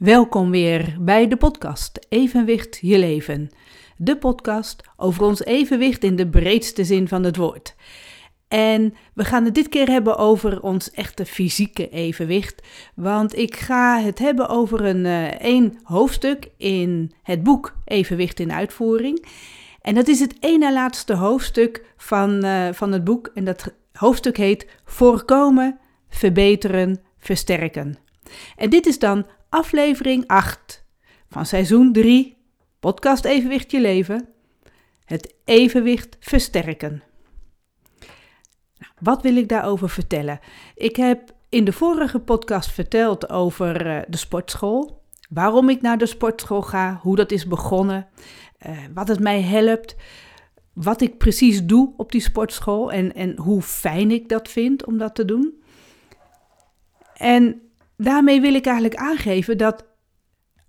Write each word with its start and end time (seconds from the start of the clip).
Welkom 0.00 0.50
weer 0.50 0.96
bij 1.00 1.28
de 1.28 1.36
podcast 1.36 2.06
Evenwicht 2.08 2.78
je 2.80 2.98
leven. 2.98 3.50
De 3.96 4.16
podcast 4.16 4.82
over 4.96 5.22
ons 5.22 5.44
evenwicht 5.44 6.04
in 6.04 6.16
de 6.16 6.28
breedste 6.28 6.84
zin 6.84 7.08
van 7.08 7.24
het 7.24 7.36
woord. 7.36 7.74
En 8.48 8.94
we 9.14 9.24
gaan 9.24 9.44
het 9.44 9.54
dit 9.54 9.68
keer 9.68 9.88
hebben 9.88 10.16
over 10.16 10.62
ons 10.62 10.90
echte 10.90 11.26
fysieke 11.26 11.88
evenwicht. 11.88 12.62
Want 12.94 13.36
ik 13.36 13.56
ga 13.56 14.00
het 14.00 14.18
hebben 14.18 14.48
over 14.48 14.84
een 14.84 15.04
uh, 15.04 15.24
één 15.26 15.78
hoofdstuk 15.82 16.50
in 16.56 17.12
het 17.22 17.42
boek 17.42 17.76
Evenwicht 17.84 18.40
in 18.40 18.52
uitvoering. 18.52 19.26
En 19.80 19.94
dat 19.94 20.08
is 20.08 20.20
het 20.20 20.36
ene 20.40 20.72
laatste 20.72 21.14
hoofdstuk 21.14 21.84
van, 21.96 22.44
uh, 22.44 22.68
van 22.72 22.92
het 22.92 23.04
boek. 23.04 23.30
En 23.34 23.44
dat 23.44 23.74
hoofdstuk 23.92 24.36
heet 24.36 24.66
Voorkomen, 24.84 25.78
Verbeteren, 26.08 27.00
Versterken. 27.18 28.08
En 28.56 28.70
dit 28.70 28.86
is 28.86 28.98
dan 28.98 29.26
aflevering 29.48 30.26
8 30.26 30.84
van 31.28 31.46
seizoen 31.46 31.92
3, 31.92 32.36
podcast 32.80 33.24
Evenwicht 33.24 33.70
je 33.70 33.80
leven. 33.80 34.28
Het 35.04 35.34
evenwicht 35.44 36.16
versterken. 36.20 37.02
Nou, 38.78 38.92
wat 39.00 39.22
wil 39.22 39.36
ik 39.36 39.48
daarover 39.48 39.90
vertellen? 39.90 40.40
Ik 40.74 40.96
heb 40.96 41.34
in 41.48 41.64
de 41.64 41.72
vorige 41.72 42.18
podcast 42.18 42.70
verteld 42.70 43.30
over 43.30 43.86
uh, 43.86 44.02
de 44.08 44.16
sportschool. 44.16 45.02
Waarom 45.28 45.68
ik 45.68 45.80
naar 45.80 45.98
de 45.98 46.06
sportschool 46.06 46.62
ga, 46.62 46.98
hoe 47.02 47.16
dat 47.16 47.30
is 47.30 47.46
begonnen, 47.46 48.08
uh, 48.66 48.78
wat 48.94 49.08
het 49.08 49.20
mij 49.20 49.42
helpt, 49.42 49.96
wat 50.72 51.00
ik 51.00 51.18
precies 51.18 51.64
doe 51.64 51.92
op 51.96 52.12
die 52.12 52.20
sportschool 52.20 52.92
en, 52.92 53.14
en 53.14 53.38
hoe 53.38 53.62
fijn 53.62 54.10
ik 54.10 54.28
dat 54.28 54.48
vind 54.48 54.86
om 54.86 54.98
dat 54.98 55.14
te 55.14 55.24
doen. 55.24 55.62
En 57.14 57.60
daarmee 58.04 58.40
wil 58.40 58.54
ik 58.54 58.66
eigenlijk 58.66 59.00
aangeven 59.00 59.58
dat 59.58 59.84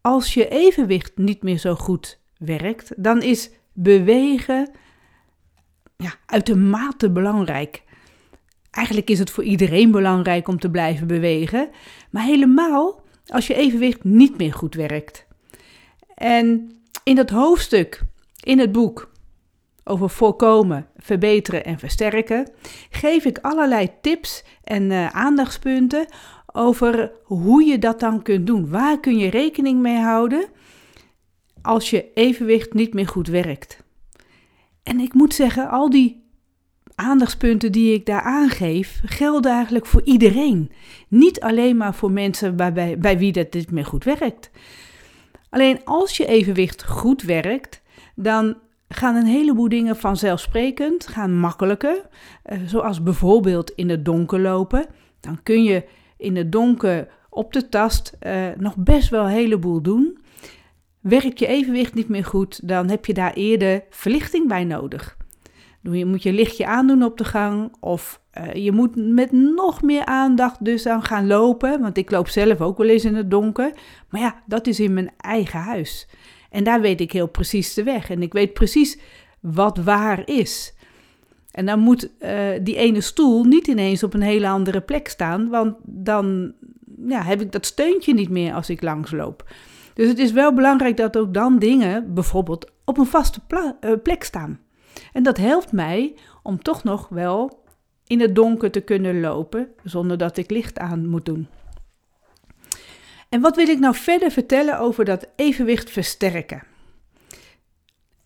als 0.02 0.34
je 0.34 0.48
evenwicht 0.48 1.12
niet 1.18 1.44
meer 1.44 1.58
zo 1.58 1.76
goed 1.76 2.20
werkt, 2.38 2.92
dan 2.96 3.22
is 3.22 3.50
bewegen 3.74 4.70
ja, 5.98 6.14
uitermate 6.26 7.12
belangrijk. 7.12 7.84
Eigenlijk 8.72 9.10
is 9.10 9.20
het 9.20 9.30
voor 9.30 9.44
iedereen 9.44 9.92
belangrijk 9.92 10.48
om 10.48 10.60
te 10.60 10.70
blijven 10.70 11.08
bewegen, 11.08 11.70
maar 12.10 12.24
helemaal 12.24 13.04
als 13.26 13.48
je 13.48 13.54
evenwicht 13.54 14.04
niet 14.04 14.38
meer 14.38 14.54
goed 14.54 14.76
werkt. 14.76 15.28
En 16.16 16.72
in 17.04 17.16
dat 17.16 17.30
hoofdstuk 17.30 18.02
in 18.44 18.60
het 18.60 18.72
boek 18.72 19.12
over 19.84 20.10
voorkomen, 20.10 20.88
verbeteren 20.98 21.66
en 21.66 21.80
versterken 21.80 22.52
geef 22.90 23.26
ik 23.26 23.38
allerlei 23.42 23.90
tips 24.02 24.44
en 24.64 24.92
uh, 24.92 25.08
aandachtspunten 25.08 26.06
over 26.54 27.12
hoe 27.24 27.64
je 27.64 27.80
dat 27.80 28.00
dan 28.00 28.22
kunt 28.22 28.48
doen. 28.48 28.70
Waar 28.70 29.00
kun 29.00 29.18
je 29.18 29.30
rekening 29.30 29.82
mee 29.82 29.98
houden 29.98 30.46
als 31.62 31.90
je 31.90 32.14
evenwicht 32.14 32.74
niet 32.74 32.94
meer 32.94 33.08
goed 33.08 33.28
werkt? 33.28 33.84
En 34.84 35.00
ik 35.00 35.14
moet 35.14 35.34
zeggen, 35.34 35.70
al 35.70 35.90
die 35.90 36.22
aandachtspunten 36.96 37.72
die 37.72 37.94
ik 37.94 38.06
daar 38.06 38.22
aangeef, 38.22 39.02
gelden 39.06 39.52
eigenlijk 39.52 39.86
voor 39.86 40.02
iedereen. 40.04 40.72
Niet 41.08 41.40
alleen 41.42 41.78
maar 41.78 41.96
voor 41.96 42.12
mensen 42.12 42.56
bij, 42.56 42.98
bij, 42.98 43.18
wie 43.18 43.32
dat 43.32 43.54
niet 43.54 43.72
meer 43.72 43.86
goed 43.86 44.04
werkt. 44.04 44.52
Alleen 45.50 45.84
als 45.84 46.18
je 46.18 46.26
evenwicht 46.26 46.84
goed 46.86 47.22
werkt, 47.22 47.82
dan 48.16 48.58
gaan 48.90 49.16
een 49.16 49.26
heleboel 49.26 49.70
dingen 49.70 49.98
vanzelfsprekend, 49.98 51.08
gaan 51.08 51.40
makkelijker. 51.40 52.02
Uh, 52.46 52.58
zoals 52.66 53.04
bijvoorbeeld 53.04 53.72
in 53.72 53.90
het 53.90 54.06
donker 54.06 54.40
lopen. 54.40 54.86
Dan 55.20 55.44
kun 55.44 55.64
je 55.64 55.84
in 56.22 56.36
het 56.36 56.52
donker 56.52 57.08
op 57.30 57.54
de 57.54 57.70
tast 57.70 58.18
uh, 58.22 58.48
nog 58.58 58.76
best 58.76 59.10
wel 59.10 59.24
een 59.24 59.32
heleboel 59.32 59.82
doen. 59.82 60.18
Werkt 61.00 61.40
je 61.40 61.48
evenwicht 61.48 61.94
niet 61.94 62.10
meer 62.10 62.26
goed, 62.26 62.68
dan 62.68 62.90
heb 62.90 63.06
je 63.06 63.14
daar 63.14 63.34
eerder 63.34 63.84
verlichting 63.90 64.48
bij 64.48 64.64
nodig. 64.64 65.18
Je 65.82 66.06
moet 66.06 66.24
je 66.24 66.34
lichtje 66.34 66.66
aandoen 66.66 67.04
op 67.04 67.18
de 67.18 67.24
gang 67.24 67.76
of 67.80 68.22
uh, 68.38 68.54
je 68.54 68.72
moet 68.72 68.96
met 68.96 69.32
nog 69.32 69.82
meer 69.82 70.06
aandacht 70.06 70.66
dus 70.66 70.88
aan 70.88 71.04
gaan 71.04 71.28
lopen. 71.28 71.82
Want 71.82 71.98
ik 71.98 72.12
loop 72.12 72.28
zelf 72.28 72.62
ook 72.62 72.78
wel 72.78 72.88
eens 72.88 73.06
in 73.06 73.16
het 73.16 73.32
donker. 73.32 73.72
Maar 74.10 74.22
ja, 74.22 74.42
dat 74.46 74.68
is 74.68 74.80
in 74.80 74.94
mijn 74.94 75.12
eigen 75.18 75.60
huis. 75.60 76.08
En 76.50 76.64
daar 76.64 76.82
weet 76.82 77.02
ik 77.02 77.12
heel 77.12 77.28
precies 77.28 77.74
de 77.74 77.84
weg. 77.84 78.10
En 78.10 78.22
ik 78.22 78.34
weet 78.34 78.54
precies 78.54 79.00
wat 79.40 79.78
waar 79.78 80.22
is. 80.28 80.74
En 81.52 81.66
dan 81.66 81.80
moet 81.80 82.10
uh, 82.20 82.50
die 82.62 82.76
ene 82.76 83.02
stoel 83.02 83.44
niet 83.44 83.68
ineens 83.68 84.04
op 84.04 84.14
een 84.14 84.22
hele 84.22 84.48
andere 84.48 84.82
plek 84.82 85.08
staan, 85.08 85.50
want 85.50 85.76
dan 85.84 86.54
ja, 87.08 87.22
heb 87.22 87.42
ik 87.42 87.52
dat 87.52 87.66
steuntje 87.66 88.14
niet 88.14 88.30
meer 88.30 88.54
als 88.54 88.70
ik 88.70 88.82
langsloop. 88.82 89.54
Dus 89.94 90.08
het 90.08 90.20
is 90.20 90.32
wel 90.32 90.54
belangrijk 90.54 90.98
dat 90.98 91.18
ook 91.18 91.34
dan 91.34 91.60
dingen 91.60 92.14
bijvoorbeeld 92.14 92.72
op 92.86 92.98
een 92.98 93.06
vaste 93.06 93.40
uh, 93.50 93.92
plek 94.04 94.24
staan. 94.24 94.60
En 95.14 95.24
dat 95.24 95.38
helpt 95.38 95.72
mij 95.72 96.16
om 96.44 96.62
toch 96.62 96.84
nog 96.84 97.08
wel 97.10 97.64
in 98.08 98.20
het 98.20 98.36
donker 98.36 98.72
te 98.72 98.82
kunnen 98.82 99.20
lopen 99.20 99.68
zonder 99.84 100.18
dat 100.18 100.38
ik 100.38 100.50
licht 100.50 100.80
aan 100.80 101.08
moet 101.08 101.26
doen. 101.26 101.48
En 103.30 103.42
wat 103.42 103.56
wil 103.56 103.68
ik 103.68 103.80
nou 103.80 103.96
verder 103.96 104.32
vertellen 104.32 104.80
over 104.80 105.06
dat 105.06 105.28
evenwicht 105.36 105.90
versterken? 105.90 106.64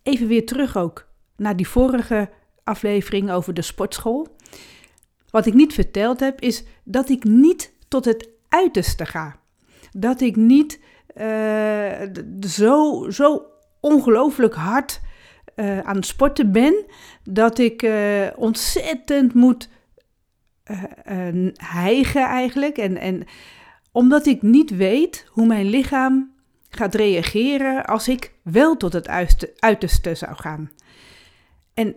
Even 0.03 0.28
weer 0.28 0.46
terug 0.46 0.78
ook 0.78 1.07
naar 1.38 1.56
die 1.56 1.68
vorige 1.68 2.30
aflevering 2.65 3.31
over 3.31 3.53
de 3.53 3.61
sportschool. 3.61 4.35
Wat 5.29 5.45
ik 5.45 5.53
niet 5.53 5.73
verteld 5.73 6.19
heb, 6.19 6.41
is 6.41 6.63
dat 6.83 7.09
ik 7.09 7.23
niet 7.23 7.73
tot 7.87 8.05
het 8.05 8.29
uiterste 8.49 9.05
ga. 9.05 9.35
Dat 9.91 10.21
ik 10.21 10.35
niet 10.35 10.79
uh, 11.17 12.01
zo, 12.41 13.05
zo 13.09 13.45
ongelooflijk 13.79 14.53
hard 14.53 15.01
uh, 15.55 15.79
aan 15.79 15.95
het 15.95 16.05
sporten 16.05 16.51
ben, 16.51 16.85
dat 17.23 17.59
ik 17.59 17.81
uh, 17.81 18.27
ontzettend 18.35 19.33
moet 19.33 19.69
hijgen 21.53 22.21
eigenlijk. 22.21 22.77
En, 22.77 22.97
en 22.97 23.23
omdat 23.91 24.25
ik 24.25 24.41
niet 24.41 24.75
weet 24.75 25.25
hoe 25.29 25.45
mijn 25.45 25.65
lichaam 25.65 26.33
gaat 26.69 26.95
reageren 26.95 27.85
als 27.85 28.07
ik 28.07 28.33
wel 28.41 28.77
tot 28.77 28.93
het 28.93 29.07
uiterste 29.59 30.15
zou 30.15 30.35
gaan. 30.35 30.71
En 31.73 31.95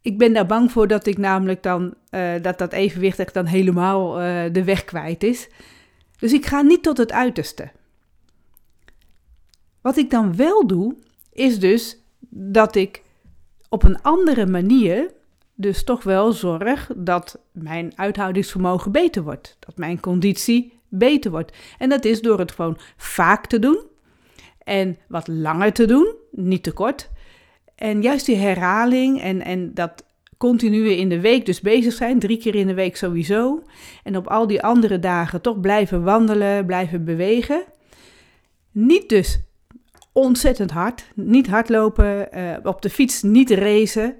ik 0.00 0.18
ben 0.18 0.32
daar 0.32 0.46
bang 0.46 0.72
voor 0.72 0.86
dat 0.86 1.06
ik 1.06 1.18
namelijk 1.18 1.62
dan, 1.62 1.94
uh, 2.10 2.32
dat 2.42 2.58
dat 2.58 2.72
evenwicht 2.72 3.34
dan 3.34 3.46
helemaal 3.46 4.20
uh, 4.20 4.44
de 4.52 4.64
weg 4.64 4.84
kwijt 4.84 5.22
is. 5.22 5.48
Dus 6.18 6.32
ik 6.32 6.46
ga 6.46 6.60
niet 6.60 6.82
tot 6.82 6.98
het 6.98 7.12
uiterste. 7.12 7.70
Wat 9.80 9.96
ik 9.96 10.10
dan 10.10 10.36
wel 10.36 10.66
doe, 10.66 10.96
is 11.32 11.58
dus 11.58 11.98
dat 12.30 12.74
ik 12.74 13.02
op 13.68 13.82
een 13.82 14.02
andere 14.02 14.46
manier 14.46 15.10
dus 15.54 15.84
toch 15.84 16.02
wel 16.02 16.32
zorg 16.32 16.90
dat 16.96 17.38
mijn 17.52 17.92
uithoudingsvermogen 17.96 18.92
beter 18.92 19.22
wordt. 19.22 19.56
Dat 19.58 19.76
mijn 19.76 20.00
conditie 20.00 20.72
beter 20.88 21.30
wordt. 21.30 21.52
En 21.78 21.88
dat 21.88 22.04
is 22.04 22.20
door 22.20 22.38
het 22.38 22.52
gewoon 22.52 22.78
vaak 22.96 23.46
te 23.46 23.58
doen 23.58 23.78
en 24.58 24.98
wat 25.08 25.28
langer 25.28 25.72
te 25.72 25.84
doen, 25.84 26.14
niet 26.30 26.62
te 26.62 26.72
kort. 26.72 27.10
En 27.78 28.02
juist 28.02 28.26
die 28.26 28.36
herhaling 28.36 29.20
en, 29.20 29.44
en 29.44 29.74
dat 29.74 30.04
continue 30.38 30.96
in 30.96 31.08
de 31.08 31.20
week 31.20 31.46
dus 31.46 31.60
bezig 31.60 31.92
zijn, 31.92 32.18
drie 32.18 32.38
keer 32.38 32.54
in 32.54 32.66
de 32.66 32.74
week 32.74 32.96
sowieso. 32.96 33.62
En 34.02 34.16
op 34.16 34.26
al 34.26 34.46
die 34.46 34.62
andere 34.62 34.98
dagen 34.98 35.40
toch 35.40 35.60
blijven 35.60 36.02
wandelen, 36.02 36.66
blijven 36.66 37.04
bewegen. 37.04 37.62
Niet 38.70 39.08
dus 39.08 39.40
ontzettend 40.12 40.70
hard, 40.70 41.10
niet 41.14 41.46
hardlopen, 41.46 42.28
uh, 42.38 42.56
op 42.62 42.82
de 42.82 42.90
fiets 42.90 43.22
niet 43.22 43.50
racen, 43.50 44.14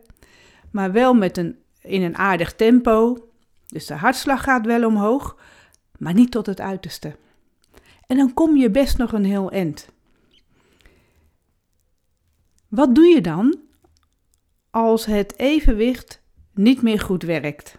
maar 0.71 0.93
wel 0.93 1.15
met 1.15 1.37
een, 1.37 1.57
in 1.83 2.03
een 2.03 2.17
aardig 2.17 2.55
tempo. 2.55 3.29
Dus 3.67 3.87
de 3.87 3.95
hartslag 3.95 4.43
gaat 4.43 4.67
wel 4.67 4.87
omhoog, 4.87 5.37
maar 5.99 6.15
niet 6.15 6.31
tot 6.31 6.47
het 6.47 6.61
uiterste. 6.61 7.17
En 8.07 8.17
dan 8.17 8.35
kom 8.35 8.57
je 8.57 8.71
best 8.71 8.99
nog 8.99 9.13
een 9.13 9.25
heel 9.25 9.51
eind. 9.51 9.89
Wat 12.69 12.95
doe 12.95 13.07
je 13.07 13.21
dan 13.21 13.59
als 14.71 15.05
het 15.05 15.39
evenwicht 15.39 16.23
niet 16.55 16.83
meer 16.83 17.01
goed 17.01 17.23
werkt? 17.23 17.79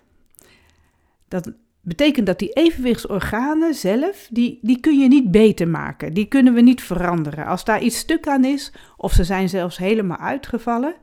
Dat 1.28 1.52
betekent 1.82 2.26
dat 2.26 2.40
die 2.40 2.54
evenwichtsorganen 2.54 3.74
zelf, 3.74 4.28
die, 4.32 4.60
die 4.62 4.80
kun 4.80 5.00
je 5.00 5.08
niet 5.08 5.32
beter 5.32 5.68
maken. 5.68 6.14
Die 6.14 6.26
kunnen 6.26 6.54
we 6.54 6.62
niet 6.62 6.82
veranderen. 6.82 7.46
Als 7.46 7.64
daar 7.64 7.82
iets 7.82 7.98
stuk 7.98 8.28
aan 8.28 8.46
is, 8.46 8.72
of 8.98 9.14
ze 9.14 9.24
zijn 9.24 9.50
zelfs 9.50 9.78
helemaal 9.78 10.18
uitgevallen, 10.18 10.96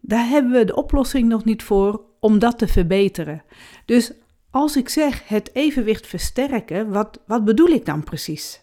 daar 0.00 0.28
hebben 0.28 0.52
we 0.52 0.64
de 0.64 0.76
oplossing 0.76 1.28
nog 1.28 1.44
niet 1.44 1.62
voor 1.62 2.04
om 2.20 2.38
dat 2.38 2.58
te 2.58 2.68
verbeteren. 2.68 3.42
Dus 3.84 4.12
als 4.50 4.76
ik 4.76 4.88
zeg 4.88 5.28
het 5.28 5.50
evenwicht 5.52 6.06
versterken, 6.06 6.90
wat, 6.90 7.20
wat 7.26 7.44
bedoel 7.44 7.68
ik 7.68 7.84
dan 7.84 8.04
precies? 8.04 8.60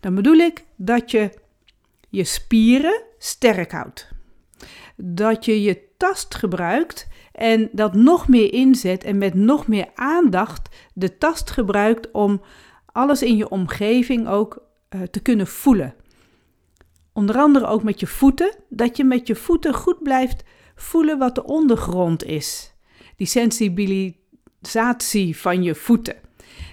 Dan 0.00 0.14
bedoel 0.14 0.36
ik 0.36 0.64
dat 0.76 1.10
je 1.10 1.30
je 2.12 2.24
spieren 2.24 3.02
sterk 3.18 3.72
houdt. 3.72 4.08
Dat 4.96 5.44
je 5.44 5.62
je 5.62 5.82
tast 5.96 6.34
gebruikt 6.34 7.08
en 7.32 7.68
dat 7.72 7.94
nog 7.94 8.28
meer 8.28 8.52
inzet 8.52 9.04
en 9.04 9.18
met 9.18 9.34
nog 9.34 9.66
meer 9.66 9.90
aandacht 9.94 10.68
de 10.94 11.18
tast 11.18 11.50
gebruikt 11.50 12.10
om 12.10 12.42
alles 12.86 13.22
in 13.22 13.36
je 13.36 13.48
omgeving 13.48 14.28
ook 14.28 14.62
uh, 14.90 15.02
te 15.02 15.20
kunnen 15.20 15.46
voelen. 15.46 15.94
Onder 17.12 17.36
andere 17.36 17.66
ook 17.66 17.82
met 17.82 18.00
je 18.00 18.06
voeten, 18.06 18.56
dat 18.68 18.96
je 18.96 19.04
met 19.04 19.26
je 19.26 19.34
voeten 19.34 19.74
goed 19.74 20.02
blijft 20.02 20.44
voelen 20.74 21.18
wat 21.18 21.34
de 21.34 21.44
ondergrond 21.44 22.24
is. 22.24 22.74
Die 23.16 23.26
sensibilisatie 23.26 25.36
van 25.36 25.62
je 25.62 25.74
voeten. 25.74 26.16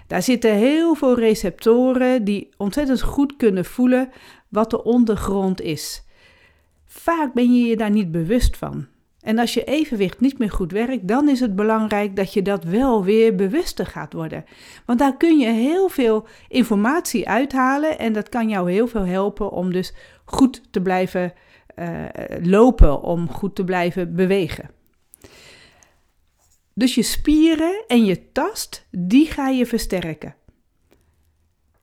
Daar 0.08 0.24
zitten 0.24 0.56
heel 0.56 0.96
veel 0.96 1.20
receptoren 1.20 2.24
die 2.24 2.50
ontzettend 2.58 3.02
goed 3.02 3.36
kunnen 3.36 3.66
voelen 3.66 4.10
wat 4.50 4.70
de 4.70 4.84
ondergrond 4.84 5.62
is. 5.62 6.04
Vaak 6.86 7.34
ben 7.34 7.54
je 7.54 7.66
je 7.66 7.78
daar 7.78 7.92
niet 7.92 8.12
bewust 8.12 8.58
van. 8.58 8.88
En 9.22 9.40
als 9.40 9.54
je 9.54 9.64
evenwicht 9.64 10.20
niet 10.20 10.38
meer 10.38 10.52
goed 10.52 10.72
werkt, 10.72 11.08
dan 11.08 11.30
is 11.30 11.40
het 11.40 11.56
belangrijk 11.56 12.16
dat 12.16 12.34
je 12.34 12.42
dat 12.42 12.64
wel 12.64 13.04
weer 13.04 13.36
bewuster 13.36 13.86
gaat 13.86 14.14
worden. 14.14 14.46
Want 14.86 15.00
daar 15.00 15.18
kun 15.18 15.40
je 15.40 15.48
heel 15.48 15.90
veel 15.90 16.28
informatie 16.48 17.30
uithalen 17.30 18.00
en 18.00 18.14
dat 18.14 18.30
kan 18.30 18.50
jou 18.50 18.72
heel 18.72 18.88
veel 18.88 19.06
helpen 19.06 19.52
om 19.52 19.72
dus 19.72 19.94
goed 20.26 20.62
te 20.72 20.82
blijven 20.82 21.34
uh, 21.76 22.06
lopen, 22.42 23.02
om 23.02 23.30
goed 23.30 23.56
te 23.56 23.64
blijven 23.64 24.16
bewegen. 24.16 24.70
Dus 26.74 26.96
je 26.96 27.04
spieren 27.04 27.84
en 27.88 28.06
je 28.06 28.32
tast, 28.32 28.88
die 28.92 29.26
ga 29.26 29.50
je 29.50 29.66
versterken. 29.66 30.36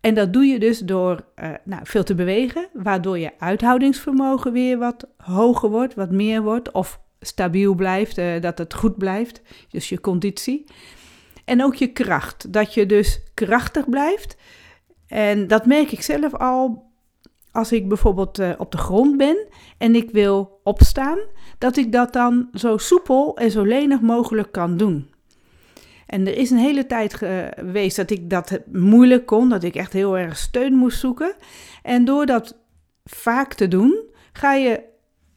En 0.06 0.14
dat 0.14 0.32
doe 0.32 0.44
je 0.44 0.58
dus 0.58 0.79
door 0.79 1.25
uh, 1.43 1.50
nou, 1.64 1.82
veel 1.85 2.05
te 2.05 2.14
bewegen, 2.14 2.69
waardoor 2.73 3.19
je 3.19 3.32
uithoudingsvermogen 3.38 4.53
weer 4.53 4.79
wat 4.79 5.08
hoger 5.17 5.70
wordt, 5.70 5.94
wat 5.94 6.11
meer 6.11 6.43
wordt, 6.43 6.73
of 6.73 7.00
stabiel 7.20 7.75
blijft, 7.75 8.19
uh, 8.19 8.41
dat 8.41 8.58
het 8.58 8.75
goed 8.75 8.99
blijft, 8.99 9.43
dus 9.69 9.88
je 9.88 10.00
conditie. 10.00 10.64
En 11.44 11.64
ook 11.64 11.75
je 11.75 11.87
kracht, 11.87 12.53
dat 12.53 12.75
je 12.75 12.87
dus 12.87 13.20
krachtig 13.35 13.88
blijft. 13.88 14.37
En 15.06 15.47
dat 15.47 15.67
merk 15.67 15.93
ik 15.93 16.03
zelf 16.03 16.35
al 16.35 16.91
als 17.52 17.73
ik 17.73 17.88
bijvoorbeeld 17.88 18.38
uh, 18.38 18.50
op 18.59 18.73
de 18.73 18.79
grond 18.79 19.17
ben 19.17 19.47
en 19.79 19.94
ik 19.94 20.11
wil 20.11 20.61
opstaan, 20.62 21.19
dat 21.59 21.76
ik 21.76 21.93
dat 21.93 22.12
dan 22.12 22.49
zo 22.52 22.76
soepel 22.76 23.37
en 23.37 23.50
zo 23.50 23.62
lenig 23.62 24.00
mogelijk 24.00 24.52
kan 24.52 24.76
doen. 24.76 25.14
En 26.06 26.26
er 26.26 26.37
is 26.37 26.50
een 26.50 26.58
hele 26.58 26.87
tijd 26.87 27.14
geweest 27.14 27.97
dat 27.97 28.11
ik 28.11 28.31
dat 28.31 28.61
moeilijk 28.73 29.26
kon, 29.26 29.49
dat 29.49 29.62
ik 29.62 29.75
echt 29.75 29.93
heel 29.93 30.19
erg 30.19 30.37
steun 30.37 30.75
moest 30.75 31.00
zoeken. 31.00 31.35
En 31.82 32.05
door 32.05 32.26
dat 32.26 32.58
vaak 33.05 33.55
te 33.55 33.69
doen, 33.69 34.05
ga 34.32 34.55
je 34.55 34.82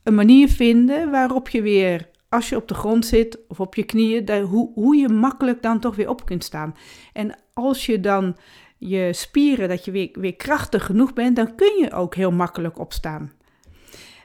een 0.04 0.16
manier 0.16 0.50
vinden 0.50 1.12
waarop 1.12 1.50
je 1.50 1.62
weer, 1.62 2.10
als 2.30 2.50
je 2.50 2.56
op 2.56 2.68
de 2.68 2.74
grond 2.74 3.06
zit 3.06 3.40
of 3.48 3.60
op 3.60 3.76
je 3.76 3.84
knieën, 3.84 4.42
hoe, 4.42 4.72
hoe 4.74 4.96
je 4.96 5.10
makkelijk 5.10 5.62
dan 5.62 5.80
toch 5.80 5.96
weer 5.96 6.10
op 6.10 6.26
kunt 6.26 6.44
staan. 6.44 6.76
En 7.14 7.40
als 7.54 7.86
je 7.86 8.00
dan 8.00 8.38
je 8.78 9.14
spieren, 9.14 9.70
dat 9.70 9.86
je 9.86 9.92
weer, 9.92 10.10
weer 10.14 10.36
krachtig 10.36 10.86
genoeg 10.86 11.14
bent, 11.14 11.36
dan 11.36 11.56
kun 11.56 11.78
je 11.80 11.92
ook 11.92 12.16
heel 12.16 12.32
makkelijk 12.32 12.80
opstaan. 12.80 13.32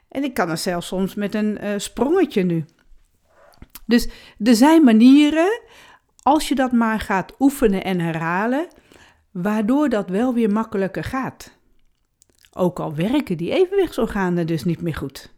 En 0.08 0.24
ik 0.24 0.34
kan 0.34 0.50
er 0.50 0.58
zelfs 0.58 0.86
soms 0.86 1.14
met 1.14 1.34
een 1.34 1.58
uh, 1.64 1.70
sprongetje 1.76 2.42
nu. 2.42 2.64
Dus 3.86 4.08
er 4.44 4.54
zijn 4.54 4.84
manieren, 4.84 5.60
als 6.24 6.48
je 6.48 6.54
dat 6.54 6.72
maar 6.72 7.00
gaat 7.00 7.34
oefenen 7.38 7.84
en 7.84 8.00
herhalen, 8.00 8.68
waardoor 9.30 9.88
dat 9.88 10.08
wel 10.08 10.34
weer 10.34 10.50
makkelijker 10.50 11.04
gaat. 11.04 11.58
Ook 12.52 12.80
al 12.80 12.94
werken 12.94 13.36
die 13.36 13.52
evenwichtsorganen 13.52 14.46
dus 14.46 14.64
niet 14.64 14.80
meer 14.80 14.94
goed. 14.94 15.32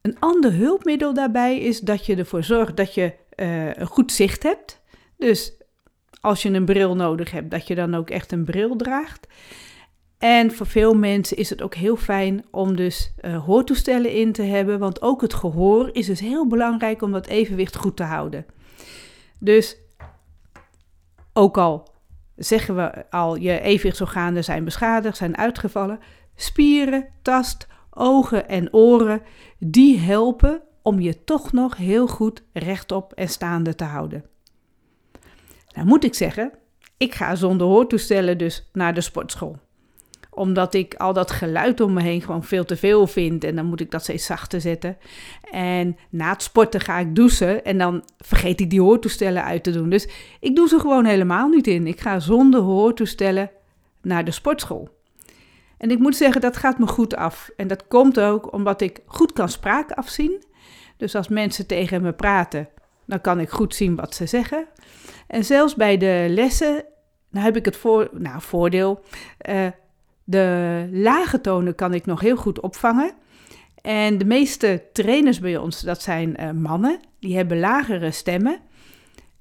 Een 0.00 0.16
ander 0.18 0.52
hulpmiddel 0.52 1.14
daarbij 1.14 1.58
is 1.58 1.80
dat 1.80 2.06
je 2.06 2.16
ervoor 2.16 2.42
zorgt 2.42 2.76
dat 2.76 2.94
je 2.94 3.12
uh, 3.36 3.74
een 3.74 3.86
goed 3.86 4.12
zicht 4.12 4.42
hebt. 4.42 4.80
Dus 5.16 5.52
als 6.20 6.42
je 6.42 6.50
een 6.50 6.64
bril 6.64 6.94
nodig 6.94 7.30
hebt, 7.30 7.50
dat 7.50 7.66
je 7.66 7.74
dan 7.74 7.94
ook 7.94 8.10
echt 8.10 8.32
een 8.32 8.44
bril 8.44 8.76
draagt. 8.76 9.26
En 10.18 10.52
voor 10.52 10.66
veel 10.66 10.94
mensen 10.94 11.36
is 11.36 11.50
het 11.50 11.62
ook 11.62 11.74
heel 11.74 11.96
fijn 11.96 12.44
om 12.50 12.76
dus 12.76 13.12
uh, 13.20 13.44
hoortoestellen 13.44 14.12
in 14.12 14.32
te 14.32 14.42
hebben, 14.42 14.78
want 14.78 15.02
ook 15.02 15.20
het 15.20 15.34
gehoor 15.34 15.90
is 15.92 16.06
dus 16.06 16.20
heel 16.20 16.46
belangrijk 16.46 17.02
om 17.02 17.12
dat 17.12 17.26
evenwicht 17.26 17.76
goed 17.76 17.96
te 17.96 18.02
houden. 18.02 18.46
Dus 19.38 19.76
ook 21.32 21.58
al 21.58 21.88
zeggen 22.36 22.76
we 22.76 23.10
al, 23.10 23.36
je 23.36 23.60
evenwichtsorganen 23.60 24.44
zijn 24.44 24.64
beschadigd, 24.64 25.16
zijn 25.16 25.36
uitgevallen, 25.36 25.98
spieren, 26.34 27.08
tast, 27.22 27.66
ogen 27.90 28.48
en 28.48 28.72
oren, 28.72 29.22
die 29.58 29.98
helpen 29.98 30.62
om 30.82 31.00
je 31.00 31.24
toch 31.24 31.52
nog 31.52 31.76
heel 31.76 32.06
goed 32.06 32.42
rechtop 32.52 33.12
en 33.12 33.28
staande 33.28 33.74
te 33.74 33.84
houden. 33.84 34.24
Nou 35.74 35.86
moet 35.86 36.04
ik 36.04 36.14
zeggen, 36.14 36.52
ik 36.96 37.14
ga 37.14 37.34
zonder 37.34 37.66
hoortoestellen 37.66 38.38
dus 38.38 38.68
naar 38.72 38.94
de 38.94 39.00
sportschool 39.00 39.58
omdat 40.38 40.74
ik 40.74 40.94
al 40.94 41.12
dat 41.12 41.30
geluid 41.30 41.80
om 41.80 41.92
me 41.92 42.02
heen 42.02 42.22
gewoon 42.22 42.44
veel 42.44 42.64
te 42.64 42.76
veel 42.76 43.06
vind. 43.06 43.44
En 43.44 43.56
dan 43.56 43.66
moet 43.66 43.80
ik 43.80 43.90
dat 43.90 44.02
steeds 44.02 44.26
zachter 44.26 44.60
zetten. 44.60 44.96
En 45.50 45.96
na 46.10 46.32
het 46.32 46.42
sporten 46.42 46.80
ga 46.80 46.98
ik 46.98 47.14
douchen. 47.14 47.64
En 47.64 47.78
dan 47.78 48.04
vergeet 48.18 48.60
ik 48.60 48.70
die 48.70 48.80
hoortoestellen 48.80 49.44
uit 49.44 49.62
te 49.62 49.70
doen. 49.70 49.88
Dus 49.88 50.08
ik 50.40 50.56
doe 50.56 50.68
ze 50.68 50.78
gewoon 50.78 51.04
helemaal 51.04 51.48
niet 51.48 51.66
in. 51.66 51.86
Ik 51.86 52.00
ga 52.00 52.20
zonder 52.20 52.60
hoortoestellen 52.60 53.50
naar 54.02 54.24
de 54.24 54.30
sportschool. 54.30 54.88
En 55.78 55.90
ik 55.90 55.98
moet 55.98 56.16
zeggen, 56.16 56.40
dat 56.40 56.56
gaat 56.56 56.78
me 56.78 56.86
goed 56.86 57.16
af. 57.16 57.50
En 57.56 57.68
dat 57.68 57.86
komt 57.86 58.20
ook 58.20 58.52
omdat 58.52 58.80
ik 58.80 59.00
goed 59.06 59.32
kan 59.32 59.48
spraak 59.48 59.90
afzien. 59.90 60.42
Dus 60.96 61.14
als 61.14 61.28
mensen 61.28 61.66
tegen 61.66 62.02
me 62.02 62.12
praten, 62.12 62.68
dan 63.06 63.20
kan 63.20 63.40
ik 63.40 63.48
goed 63.48 63.74
zien 63.74 63.96
wat 63.96 64.14
ze 64.14 64.26
zeggen. 64.26 64.66
En 65.26 65.44
zelfs 65.44 65.74
bij 65.74 65.96
de 65.96 66.26
lessen, 66.28 66.84
heb 67.30 67.56
ik 67.56 67.64
het 67.64 67.76
voor, 67.76 68.08
nou, 68.12 68.40
voordeel. 68.40 69.00
Uh, 69.48 69.66
de 70.30 70.88
lage 70.92 71.40
tonen 71.40 71.74
kan 71.74 71.94
ik 71.94 72.06
nog 72.06 72.20
heel 72.20 72.36
goed 72.36 72.60
opvangen. 72.60 73.12
En 73.82 74.18
de 74.18 74.24
meeste 74.24 74.82
trainers 74.92 75.40
bij 75.40 75.56
ons, 75.56 75.80
dat 75.80 76.02
zijn 76.02 76.36
uh, 76.40 76.50
mannen, 76.50 77.00
die 77.20 77.36
hebben 77.36 77.58
lagere 77.58 78.10
stemmen. 78.10 78.60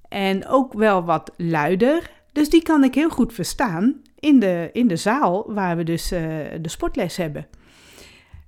En 0.09 0.47
ook 0.47 0.73
wel 0.73 1.03
wat 1.03 1.31
luider. 1.37 2.11
Dus 2.31 2.49
die 2.49 2.61
kan 2.61 2.83
ik 2.83 2.95
heel 2.95 3.09
goed 3.09 3.33
verstaan 3.33 4.01
in 4.19 4.39
de, 4.39 4.69
in 4.73 4.87
de 4.87 4.95
zaal 4.95 5.53
waar 5.53 5.77
we 5.77 5.83
dus 5.83 6.11
uh, 6.11 6.19
de 6.61 6.69
sportles 6.69 7.17
hebben. 7.17 7.47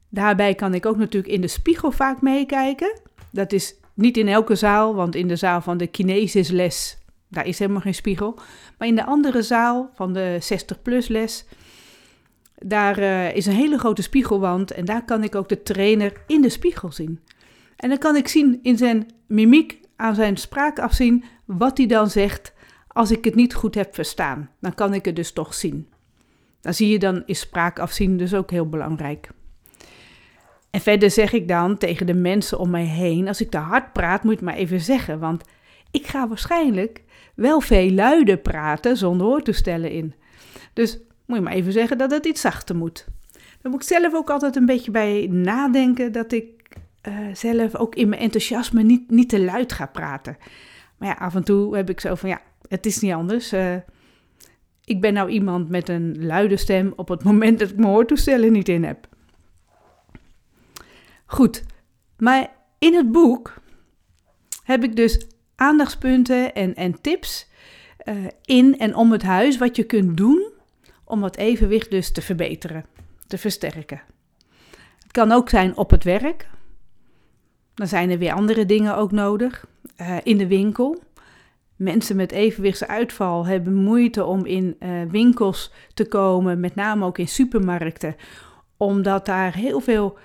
Daarbij 0.09 0.55
kan 0.55 0.73
ik 0.73 0.85
ook 0.85 0.97
natuurlijk 0.97 1.33
in 1.33 1.41
de 1.41 1.47
spiegel 1.47 1.91
vaak 1.91 2.21
meekijken. 2.21 2.99
Dat 3.31 3.51
is 3.51 3.75
niet 3.93 4.17
in 4.17 4.27
elke 4.27 4.55
zaal, 4.55 4.95
want 4.95 5.15
in 5.15 5.27
de 5.27 5.35
zaal 5.35 5.61
van 5.61 5.77
de 5.77 5.87
kinesisles, 5.87 6.97
daar 7.27 7.47
is 7.47 7.59
helemaal 7.59 7.81
geen 7.81 7.95
spiegel. 7.95 8.39
Maar 8.77 8.87
in 8.87 8.95
de 8.95 9.05
andere 9.05 9.41
zaal 9.41 9.89
van 9.93 10.13
de 10.13 10.39
60-plus 10.53 11.07
les, 11.07 11.45
daar 12.65 12.99
uh, 12.99 13.35
is 13.35 13.45
een 13.45 13.53
hele 13.53 13.77
grote 13.77 14.01
spiegelwand 14.01 14.71
en 14.71 14.85
daar 14.85 15.05
kan 15.05 15.23
ik 15.23 15.35
ook 15.35 15.49
de 15.49 15.63
trainer 15.63 16.13
in 16.27 16.41
de 16.41 16.49
spiegel 16.49 16.91
zien. 16.91 17.19
En 17.75 17.89
dan 17.89 17.97
kan 17.97 18.15
ik 18.15 18.27
zien 18.27 18.59
in 18.61 18.77
zijn 18.77 19.07
mimiek, 19.27 19.79
aan 19.95 20.15
zijn 20.15 20.37
spraak 20.37 20.79
afzien, 20.79 21.23
wat 21.45 21.77
hij 21.77 21.87
dan 21.87 22.09
zegt 22.09 22.53
als 22.87 23.11
ik 23.11 23.25
het 23.25 23.35
niet 23.35 23.53
goed 23.53 23.75
heb 23.75 23.95
verstaan. 23.95 24.49
Dan 24.59 24.75
kan 24.75 24.93
ik 24.93 25.05
het 25.05 25.15
dus 25.15 25.31
toch 25.31 25.53
zien. 25.53 25.87
Dan 26.61 26.73
zie 26.73 26.87
je 26.87 26.99
dan 26.99 27.23
is 27.25 27.39
spraak 27.39 27.79
afzien 27.79 28.17
dus 28.17 28.33
ook 28.33 28.51
heel 28.51 28.69
belangrijk. 28.69 29.29
En 30.69 30.81
verder 30.81 31.11
zeg 31.11 31.33
ik 31.33 31.47
dan 31.47 31.77
tegen 31.77 32.05
de 32.05 32.13
mensen 32.13 32.59
om 32.59 32.69
mij 32.69 32.85
heen, 32.85 33.27
als 33.27 33.41
ik 33.41 33.49
te 33.49 33.57
hard 33.57 33.93
praat, 33.93 34.23
moet 34.23 34.33
het 34.33 34.41
maar 34.41 34.55
even 34.55 34.81
zeggen, 34.81 35.19
want 35.19 35.43
ik 35.91 36.07
ga 36.07 36.27
waarschijnlijk 36.27 37.03
wel 37.35 37.61
veel 37.61 37.91
luider 37.91 38.37
praten 38.37 38.97
zonder 38.97 39.27
hoortoestellen 39.27 39.91
in. 39.91 40.13
Dus 40.73 40.99
moet 41.29 41.37
je 41.37 41.43
maar 41.43 41.53
even 41.53 41.71
zeggen 41.71 41.97
dat 41.97 42.11
het 42.11 42.25
iets 42.25 42.41
zachter 42.41 42.75
moet. 42.75 43.05
Dan 43.61 43.71
moet 43.71 43.81
ik 43.81 43.87
zelf 43.87 44.13
ook 44.13 44.29
altijd 44.29 44.55
een 44.55 44.65
beetje 44.65 44.91
bij 44.91 45.27
nadenken 45.31 46.11
dat 46.11 46.31
ik 46.31 46.45
uh, 47.07 47.17
zelf 47.33 47.75
ook 47.75 47.95
in 47.95 48.09
mijn 48.09 48.21
enthousiasme 48.21 48.83
niet, 48.83 49.11
niet 49.11 49.29
te 49.29 49.41
luid 49.41 49.73
ga 49.73 49.85
praten. 49.85 50.37
Maar 50.97 51.07
ja, 51.07 51.13
af 51.13 51.35
en 51.35 51.43
toe 51.43 51.75
heb 51.75 51.89
ik 51.89 51.99
zo 51.99 52.15
van 52.15 52.29
ja, 52.29 52.41
het 52.67 52.85
is 52.85 52.99
niet 52.99 53.13
anders. 53.13 53.53
Uh, 53.53 53.75
ik 54.83 55.01
ben 55.01 55.13
nou 55.13 55.29
iemand 55.29 55.69
met 55.69 55.89
een 55.89 56.25
luide 56.25 56.57
stem 56.57 56.93
op 56.95 57.07
het 57.07 57.23
moment 57.23 57.59
dat 57.59 57.69
ik 57.69 57.75
mijn 57.75 57.89
hoortoestellen 57.89 58.51
niet 58.51 58.69
in 58.69 58.83
heb. 58.83 59.07
Goed, 61.25 61.63
maar 62.17 62.51
in 62.79 62.93
het 62.93 63.11
boek 63.11 63.53
heb 64.63 64.83
ik 64.83 64.95
dus 64.95 65.27
aandachtspunten 65.55 66.53
en, 66.53 66.75
en 66.75 67.01
tips 67.01 67.47
uh, 68.05 68.15
in 68.45 68.77
en 68.77 68.95
om 68.95 69.11
het 69.11 69.23
huis 69.23 69.57
wat 69.57 69.75
je 69.75 69.83
kunt 69.83 70.17
doen 70.17 70.48
om 71.09 71.23
het 71.23 71.37
evenwicht 71.37 71.91
dus 71.91 72.11
te 72.11 72.21
verbeteren, 72.21 72.85
te 73.27 73.37
versterken. 73.37 74.01
Het 74.99 75.11
kan 75.11 75.31
ook 75.31 75.49
zijn 75.49 75.77
op 75.77 75.89
het 75.89 76.03
werk. 76.03 76.49
Dan 77.73 77.87
zijn 77.87 78.09
er 78.09 78.17
weer 78.17 78.33
andere 78.33 78.65
dingen 78.65 78.95
ook 78.95 79.11
nodig. 79.11 79.65
Uh, 80.01 80.17
in 80.23 80.37
de 80.37 80.47
winkel. 80.47 81.03
Mensen 81.75 82.15
met 82.15 82.31
evenwichtsuitval 82.31 83.45
hebben 83.45 83.73
moeite 83.73 84.25
om 84.25 84.45
in 84.45 84.75
uh, 84.79 84.89
winkels 85.11 85.71
te 85.93 86.07
komen, 86.07 86.59
met 86.59 86.75
name 86.75 87.05
ook 87.05 87.17
in 87.17 87.27
supermarkten, 87.27 88.15
omdat 88.77 89.25
daar 89.25 89.53
heel 89.53 89.79
veel 89.79 90.17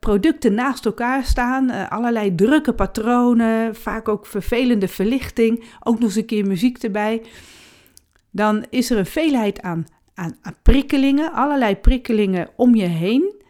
producten 0.00 0.54
naast 0.54 0.86
elkaar 0.86 1.24
staan, 1.24 1.70
uh, 1.70 1.88
allerlei 1.90 2.34
drukke 2.34 2.72
patronen, 2.72 3.74
vaak 3.74 4.08
ook 4.08 4.26
vervelende 4.26 4.88
verlichting, 4.88 5.64
ook 5.82 5.94
nog 5.94 6.04
eens 6.04 6.16
een 6.16 6.26
keer 6.26 6.46
muziek 6.46 6.78
erbij. 6.78 7.22
dan 8.30 8.64
is 8.70 8.90
er 8.90 8.98
een 8.98 9.06
veelheid 9.06 9.62
aan, 9.62 9.86
aan, 10.16 10.36
prikkelingen, 10.62 11.32
allerlei 11.32 11.76
prikkelingen 11.76 12.48
om 12.56 12.74
je 12.74 12.86
heen. 12.86 13.42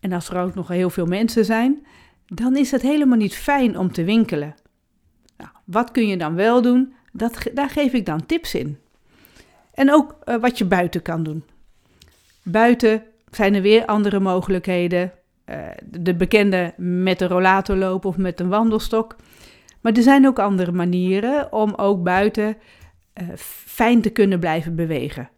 En 0.00 0.12
als 0.12 0.28
er 0.28 0.40
ook 0.40 0.54
nog 0.54 0.68
heel 0.68 0.90
veel 0.90 1.06
mensen 1.06 1.44
zijn, 1.44 1.86
dan 2.26 2.56
is 2.56 2.70
het 2.70 2.82
helemaal 2.82 3.18
niet 3.18 3.34
fijn 3.34 3.78
om 3.78 3.92
te 3.92 4.04
winkelen. 4.04 4.54
Nou, 5.36 5.50
wat 5.64 5.90
kun 5.90 6.06
je 6.06 6.16
dan 6.16 6.34
wel 6.34 6.62
doen? 6.62 6.94
Dat, 7.12 7.50
daar 7.54 7.70
geef 7.70 7.92
ik 7.92 8.06
dan 8.06 8.26
tips 8.26 8.54
in. 8.54 8.78
En 9.74 9.92
ook 9.92 10.18
uh, 10.24 10.36
wat 10.36 10.58
je 10.58 10.64
buiten 10.64 11.02
kan 11.02 11.22
doen. 11.22 11.44
Buiten 12.42 13.02
zijn 13.30 13.54
er 13.54 13.62
weer 13.62 13.84
andere 13.84 14.20
mogelijkheden. 14.20 15.12
Uh, 15.46 15.56
de 15.84 16.14
bekende 16.14 16.74
met 16.76 17.18
de 17.18 17.26
rollator 17.26 17.76
lopen 17.76 18.08
of 18.08 18.16
met 18.16 18.40
een 18.40 18.48
wandelstok. 18.48 19.16
Maar 19.80 19.92
er 19.92 20.02
zijn 20.02 20.26
ook 20.26 20.38
andere 20.38 20.72
manieren 20.72 21.52
om 21.52 21.74
ook 21.74 22.02
buiten 22.02 22.56
uh, 23.20 23.28
fijn 23.66 24.00
te 24.00 24.10
kunnen 24.10 24.40
blijven 24.40 24.74
bewegen. 24.74 25.30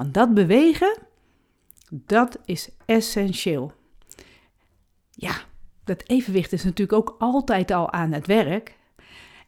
Want 0.00 0.14
dat 0.14 0.34
bewegen, 0.34 0.98
dat 1.90 2.38
is 2.44 2.68
essentieel. 2.86 3.72
Ja, 5.10 5.34
dat 5.84 6.02
evenwicht 6.06 6.52
is 6.52 6.64
natuurlijk 6.64 6.98
ook 6.98 7.16
altijd 7.18 7.70
al 7.70 7.92
aan 7.92 8.12
het 8.12 8.26
werk. 8.26 8.76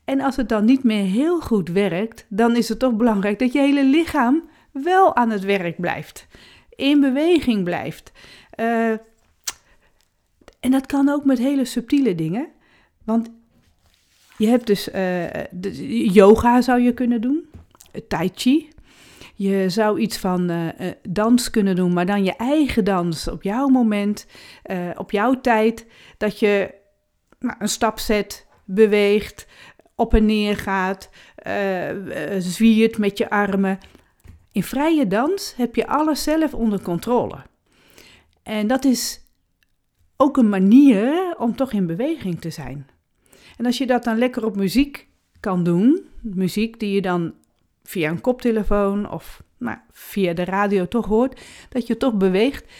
En 0.05 0.21
als 0.21 0.37
het 0.37 0.49
dan 0.49 0.65
niet 0.65 0.85
meer 0.85 1.05
heel 1.05 1.41
goed 1.41 1.69
werkt, 1.69 2.27
dan 2.29 2.57
is 2.57 2.69
het 2.69 2.79
toch 2.79 2.95
belangrijk 2.95 3.39
dat 3.39 3.53
je 3.53 3.59
hele 3.59 3.85
lichaam 3.85 4.49
wel 4.73 5.17
aan 5.17 5.31
het 5.31 5.45
werk 5.45 5.81
blijft, 5.81 6.27
in 6.69 7.01
beweging 7.01 7.65
blijft. 7.65 8.13
Uh, 8.61 8.91
en 10.61 10.71
dat 10.71 10.87
kan 10.87 11.09
ook 11.09 11.25
met 11.25 11.39
hele 11.39 11.65
subtiele 11.65 12.15
dingen. 12.15 12.49
Want 13.05 13.31
je 14.37 14.47
hebt 14.47 14.67
dus 14.67 14.85
de, 15.51 16.11
yoga 16.13 16.61
zou 16.61 16.81
je 16.81 16.95
kunnen 16.95 17.21
doen, 17.21 17.49
tai 18.09 18.31
chi. 18.35 18.72
Je 19.43 19.69
zou 19.69 19.99
iets 19.99 20.17
van 20.17 20.51
uh, 20.51 20.69
dans 21.09 21.51
kunnen 21.51 21.77
doen, 21.77 21.93
maar 21.93 22.07
dan 22.07 22.25
je 22.25 22.37
eigen 22.37 22.85
dans 22.85 23.29
op 23.29 23.43
jouw 23.43 23.69
moment, 23.69 24.27
uh, 24.71 24.91
op 24.97 25.11
jouw 25.11 25.41
tijd. 25.41 25.87
Dat 26.17 26.39
je 26.39 26.75
nou, 27.39 27.57
een 27.59 27.69
stap 27.69 27.99
zet, 27.99 28.47
beweegt, 28.65 29.47
op 29.95 30.15
en 30.15 30.27
neer 30.27 30.57
gaat, 30.57 31.11
zwiert 32.39 32.99
met 32.99 33.19
je 33.19 33.31
armen. 33.31 33.79
In 34.53 34.63
vrije 34.63 35.07
dans 35.07 35.55
heb 35.57 35.75
je 35.75 35.87
alles 35.87 36.23
zelf 36.23 36.55
onder 36.55 36.83
controle. 36.83 37.37
En 38.43 38.67
dat 38.67 38.85
is 38.85 39.21
ook 40.17 40.37
een 40.37 40.49
manier 40.49 41.35
om 41.39 41.57
toch 41.57 41.73
in 41.73 41.87
beweging 41.87 42.41
te 42.41 42.51
zijn. 42.51 42.87
En 43.57 43.67
als 43.67 43.79
je 43.79 43.87
dat 43.87 44.05
dan 44.05 44.19
lekker 44.19 44.45
op 44.45 44.57
muziek 44.57 45.09
kan 45.41 45.65
doen, 45.65 46.01
muziek 46.21 46.81
die 46.81 46.95
je 46.95 47.03
dan 47.03 47.35
via 47.83 48.11
een 48.11 48.21
koptelefoon 48.21 49.11
of 49.11 49.43
nou, 49.59 49.79
via 49.91 50.33
de 50.33 50.45
radio 50.45 50.89
toch 50.89 51.07
hoort, 51.07 51.41
dat 51.69 51.87
je 51.87 51.97
toch 51.97 52.15
beweegt. 52.15 52.73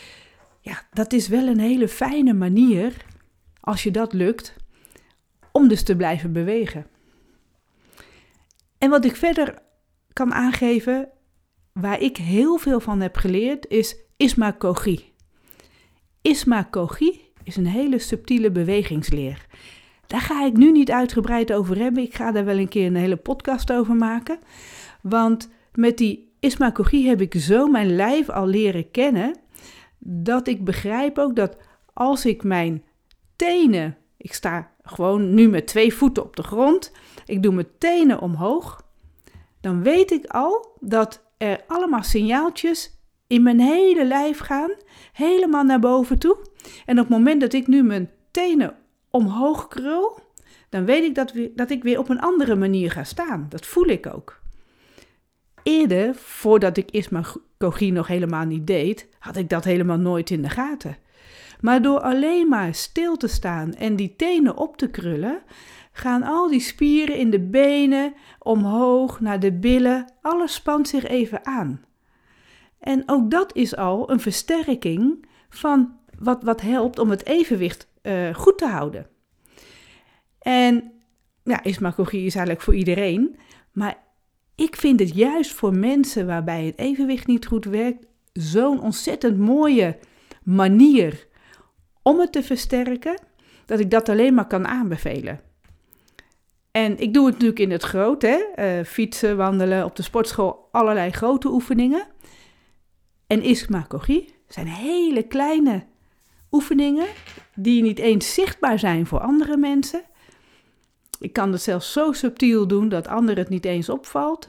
Ja, 0.61 0.87
dat 0.93 1.13
is 1.13 1.29
wel 1.29 1.47
een 1.47 1.61
hele 1.61 1.89
fijne 1.89 2.33
manier, 2.33 3.05
als 3.61 3.83
je 3.83 3.91
dat 3.91 4.13
lukt, 4.13 4.57
om 5.53 5.69
dus 5.69 5.83
te 5.83 5.97
blijven 5.97 6.33
bewegen. 6.33 6.87
En 8.79 8.91
wat 8.91 9.05
ik 9.05 9.17
verder 9.17 9.63
kan 10.13 10.33
aangeven, 10.35 11.09
waar 11.73 12.01
ik 12.01 12.17
heel 12.17 12.57
veel 12.57 12.81
van 12.81 13.01
heb 13.01 13.17
geleerd, 13.17 13.67
is 13.69 13.97
ismagogie. 14.17 15.13
Ismagogie 16.23 17.33
is 17.43 17.57
een 17.57 17.67
hele 17.67 17.99
subtiele 17.99 18.51
bewegingsleer. 18.51 19.47
Daar 20.13 20.21
ga 20.21 20.45
ik 20.45 20.57
nu 20.57 20.73
niet 20.73 20.91
uitgebreid 20.91 21.53
over 21.53 21.79
hebben. 21.79 22.03
Ik 22.03 22.15
ga 22.15 22.33
daar 22.33 22.45
wel 22.45 22.59
een 22.59 22.69
keer 22.69 22.87
een 22.87 22.97
hele 22.97 23.17
podcast 23.17 23.73
over 23.73 23.95
maken. 23.95 24.39
Want 25.03 25.49
met 25.75 25.99
die 25.99 26.35
ismagogie 26.41 27.09
heb 27.09 27.21
ik 27.21 27.35
zo 27.35 27.67
mijn 27.67 27.97
lijf 27.97 28.29
al 28.31 28.47
leren 28.47 28.91
kennen. 28.91 29.37
Dat 29.99 30.47
ik 30.47 30.65
begrijp 30.65 31.19
ook 31.19 31.37
dat 31.37 31.57
als 31.93 32.27
ik 32.27 32.43
mijn 32.43 32.85
tenen. 33.37 33.97
Ik 34.17 34.33
sta 34.33 34.71
gewoon 34.83 35.35
nu 35.35 35.49
met 35.49 35.67
twee 35.67 35.95
voeten 35.95 36.23
op 36.23 36.37
de 36.37 36.43
grond. 36.43 36.93
Ik 37.27 37.43
doe 37.43 37.53
mijn 37.53 37.79
tenen 37.79 38.21
omhoog. 38.21 38.83
Dan 39.61 39.83
weet 39.83 40.11
ik 40.11 40.27
al 40.27 40.77
dat 40.81 41.25
er 41.37 41.65
allemaal 41.67 42.03
signaaltjes 42.03 42.99
in 43.27 43.43
mijn 43.43 43.61
hele 43.61 44.05
lijf 44.05 44.39
gaan. 44.39 44.71
Helemaal 45.13 45.65
naar 45.65 45.81
boven 45.81 46.19
toe. 46.19 46.37
En 46.87 46.99
op 46.99 47.09
het 47.09 47.17
moment 47.17 47.41
dat 47.41 47.53
ik 47.53 47.67
nu 47.67 47.83
mijn 47.83 48.11
tenen 48.31 48.81
omhoog 49.13 49.69
krul, 49.69 50.19
dan 50.69 50.85
weet 50.85 51.05
ik 51.05 51.15
dat, 51.15 51.33
dat 51.55 51.71
ik 51.71 51.83
weer 51.83 51.99
op 51.99 52.09
een 52.09 52.21
andere 52.21 52.55
manier 52.55 52.91
ga 52.91 53.05
staan. 53.05 53.47
Dat 53.49 53.67
voel 53.67 53.87
ik 53.87 54.07
ook. 54.15 54.41
Eerder, 55.63 56.15
voordat 56.15 56.77
ik 56.77 56.91
ismagogie 56.91 57.93
nog 57.93 58.07
helemaal 58.07 58.45
niet 58.45 58.67
deed, 58.67 59.09
had 59.19 59.37
ik 59.37 59.49
dat 59.49 59.65
helemaal 59.65 59.99
nooit 59.99 60.31
in 60.31 60.43
de 60.43 60.51
gaten. 60.51 60.97
Maar 61.61 61.83
door 61.83 62.01
alleen 62.01 62.49
maar 62.49 62.75
stil 62.75 63.17
te 63.17 63.29
staan 63.29 63.75
en 63.75 63.97
die 63.97 64.17
tenen 64.17 64.57
op 64.57 64.77
te 64.77 64.91
krullen, 64.91 65.43
gaan 65.93 66.23
al 66.23 66.49
die 66.49 66.61
spieren 66.61 67.17
in 67.17 67.31
de 67.31 67.41
benen 67.41 68.15
omhoog 68.39 69.21
naar 69.21 69.41
de 69.41 69.53
billen, 69.53 70.13
alles 70.23 70.55
spant 70.55 70.89
zich 70.89 71.07
even 71.07 71.47
aan. 71.47 71.85
En 72.79 73.03
ook 73.07 73.31
dat 73.31 73.57
is 73.57 73.77
al 73.77 74.11
een 74.11 74.21
versterking 74.21 75.27
van 75.49 75.97
wat, 76.19 76.43
wat 76.43 76.61
helpt 76.61 76.99
om 76.99 77.11
het 77.11 77.27
evenwicht 77.27 77.92
uh, 78.03 78.35
goed 78.35 78.59
te 78.59 78.67
houden. 78.67 79.07
En 80.39 80.93
ja, 81.43 81.63
is 81.65 81.79
eigenlijk 81.81 82.61
voor 82.61 82.75
iedereen. 82.75 83.37
Maar 83.73 83.99
ik 84.55 84.77
vind 84.77 85.01
het 85.01 85.15
juist 85.15 85.53
voor 85.53 85.75
mensen 85.75 86.27
waarbij 86.27 86.65
het 86.65 86.79
evenwicht 86.79 87.27
niet 87.27 87.47
goed 87.47 87.65
werkt, 87.65 88.07
zo'n 88.33 88.81
ontzettend 88.81 89.39
mooie 89.39 89.99
manier 90.43 91.27
om 92.03 92.19
het 92.19 92.33
te 92.33 92.43
versterken, 92.43 93.21
dat 93.67 93.81
ik 93.81 93.91
dat 93.91 94.09
alleen 94.09 94.35
maar 94.35 94.47
kan 94.47 94.67
aanbevelen. 94.67 95.41
En 96.71 96.99
ik 96.99 97.15
doe 97.15 97.25
het 97.25 97.33
natuurlijk 97.33 97.61
in 97.61 97.71
het 97.71 97.83
groot, 97.83 98.23
hè? 98.23 98.39
Uh, 98.57 98.85
fietsen, 98.85 99.37
wandelen, 99.37 99.85
op 99.85 99.97
de 99.97 100.03
sportschool, 100.03 100.69
allerlei 100.71 101.11
grote 101.11 101.49
oefeningen. 101.49 102.07
En 103.27 103.43
ismagogie 103.43 104.35
zijn 104.49 104.67
hele 104.67 105.23
kleine 105.23 105.87
oefeningen 106.53 107.07
die 107.55 107.83
niet 107.83 107.99
eens 107.99 108.35
zichtbaar 108.35 108.79
zijn 108.79 109.07
voor 109.07 109.21
andere 109.21 109.57
mensen. 109.57 110.03
Ik 111.19 111.33
kan 111.33 111.53
het 111.53 111.63
zelfs 111.63 111.93
zo 111.93 112.13
subtiel 112.13 112.67
doen 112.67 112.89
dat 112.89 113.07
anderen 113.07 113.39
het 113.39 113.49
niet 113.49 113.65
eens 113.65 113.89
opvalt. 113.89 114.49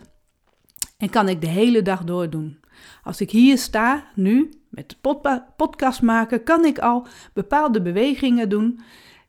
En 0.97 1.09
kan 1.09 1.29
ik 1.29 1.41
de 1.41 1.47
hele 1.47 1.81
dag 1.81 2.03
door 2.03 2.29
doen. 2.29 2.59
Als 3.03 3.21
ik 3.21 3.31
hier 3.31 3.57
sta, 3.57 4.11
nu, 4.15 4.49
met 4.69 4.89
de 4.89 5.41
podcast 5.55 6.01
maken, 6.01 6.43
kan 6.43 6.65
ik 6.65 6.79
al 6.79 7.07
bepaalde 7.33 7.81
bewegingen 7.81 8.49
doen 8.49 8.79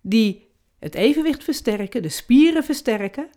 die 0.00 0.50
het 0.78 0.94
evenwicht 0.94 1.44
versterken, 1.44 2.02
de 2.02 2.08
spieren 2.08 2.64
versterken, 2.64 3.28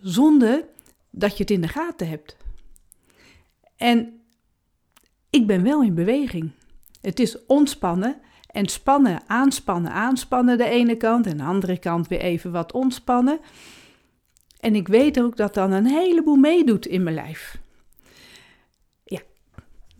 zonder 0.00 0.64
dat 1.10 1.36
je 1.36 1.42
het 1.42 1.50
in 1.50 1.60
de 1.60 1.68
gaten 1.68 2.08
hebt. 2.08 2.36
En 3.76 4.20
ik 5.30 5.46
ben 5.46 5.62
wel 5.62 5.82
in 5.82 5.94
beweging. 5.94 6.52
Het 7.08 7.20
is 7.20 7.46
ontspannen 7.46 8.16
en 8.46 8.66
spannen, 8.66 9.20
aanspannen, 9.26 9.92
aanspannen 9.92 10.58
de 10.58 10.64
ene 10.64 10.96
kant 10.96 11.26
en 11.26 11.36
de 11.36 11.42
andere 11.42 11.78
kant 11.78 12.08
weer 12.08 12.20
even 12.20 12.52
wat 12.52 12.72
ontspannen. 12.72 13.38
En 14.60 14.74
ik 14.74 14.88
weet 14.88 15.20
ook 15.20 15.36
dat 15.36 15.54
dan 15.54 15.72
een 15.72 15.86
heleboel 15.86 16.36
meedoet 16.36 16.86
in 16.86 17.02
mijn 17.02 17.14
lijf. 17.14 17.58
Ja, 19.04 19.20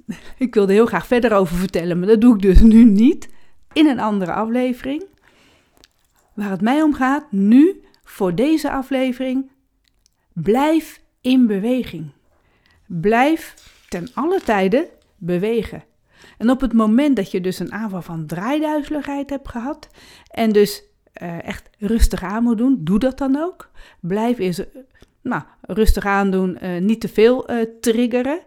ik 0.38 0.54
wilde 0.54 0.72
heel 0.72 0.86
graag 0.86 1.06
verder 1.06 1.32
over 1.32 1.56
vertellen, 1.56 1.98
maar 1.98 2.08
dat 2.08 2.20
doe 2.20 2.34
ik 2.34 2.42
dus 2.42 2.60
nu 2.60 2.84
niet. 2.84 3.28
In 3.72 3.86
een 3.86 4.00
andere 4.00 4.32
aflevering. 4.32 5.04
Waar 6.34 6.50
het 6.50 6.60
mij 6.60 6.82
om 6.82 6.94
gaat, 6.94 7.32
nu 7.32 7.82
voor 8.04 8.34
deze 8.34 8.70
aflevering, 8.70 9.50
blijf 10.32 11.00
in 11.20 11.46
beweging. 11.46 12.10
Blijf 12.86 13.54
ten 13.88 14.08
alle 14.14 14.40
tijden 14.40 14.86
bewegen. 15.16 15.84
En 16.38 16.50
op 16.50 16.60
het 16.60 16.72
moment 16.72 17.16
dat 17.16 17.30
je 17.30 17.40
dus 17.40 17.58
een 17.58 17.72
aanval 17.72 18.02
van 18.02 18.26
draaiduizeligheid 18.26 19.30
hebt 19.30 19.48
gehad 19.48 19.88
en 20.30 20.52
dus 20.52 20.82
uh, 21.22 21.44
echt 21.44 21.70
rustig 21.78 22.22
aan 22.22 22.42
moet 22.42 22.58
doen, 22.58 22.78
doe 22.80 22.98
dat 22.98 23.18
dan 23.18 23.36
ook. 23.36 23.70
Blijf 24.00 24.38
eens 24.38 24.62
nou, 25.22 25.42
rustig 25.60 26.06
aan 26.06 26.30
doen, 26.30 26.58
uh, 26.62 26.80
niet 26.80 27.00
te 27.00 27.08
veel 27.08 27.48
triggeren. 27.80 28.40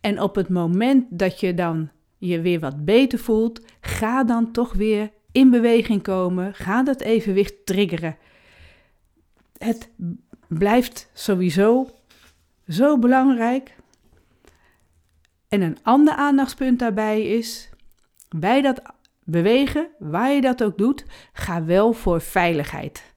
En 0.00 0.20
op 0.20 0.34
het 0.34 0.48
moment 0.48 1.06
dat 1.10 1.40
je 1.40 1.54
dan 1.54 1.90
je 2.18 2.40
weer 2.40 2.60
wat 2.60 2.84
beter 2.84 3.18
voelt, 3.18 3.60
ga 3.80 4.24
dan 4.24 4.52
toch 4.52 4.72
weer 4.72 5.10
in 5.32 5.50
beweging 5.50 6.02
komen. 6.02 6.54
Ga 6.54 6.82
dat 6.82 7.00
evenwicht 7.00 7.66
triggeren. 7.66 8.16
Het 9.58 9.90
blijft 10.48 11.10
sowieso 11.12 11.88
zo 12.68 12.98
belangrijk 12.98 13.76
en 15.50 15.62
een 15.62 15.78
ander 15.82 16.14
aandachtspunt 16.14 16.78
daarbij 16.78 17.22
is, 17.22 17.70
bij 18.36 18.60
dat 18.60 18.82
bewegen, 19.24 19.88
waar 19.98 20.32
je 20.32 20.40
dat 20.40 20.62
ook 20.62 20.78
doet, 20.78 21.04
ga 21.32 21.64
wel 21.64 21.92
voor 21.92 22.20
veiligheid. 22.20 23.14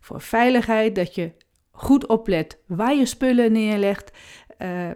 Voor 0.00 0.20
veiligheid 0.20 0.94
dat 0.94 1.14
je 1.14 1.32
goed 1.70 2.06
oplet 2.06 2.58
waar 2.66 2.94
je 2.94 3.06
spullen 3.06 3.52
neerlegt. 3.52 4.12
Uh, 4.58 4.90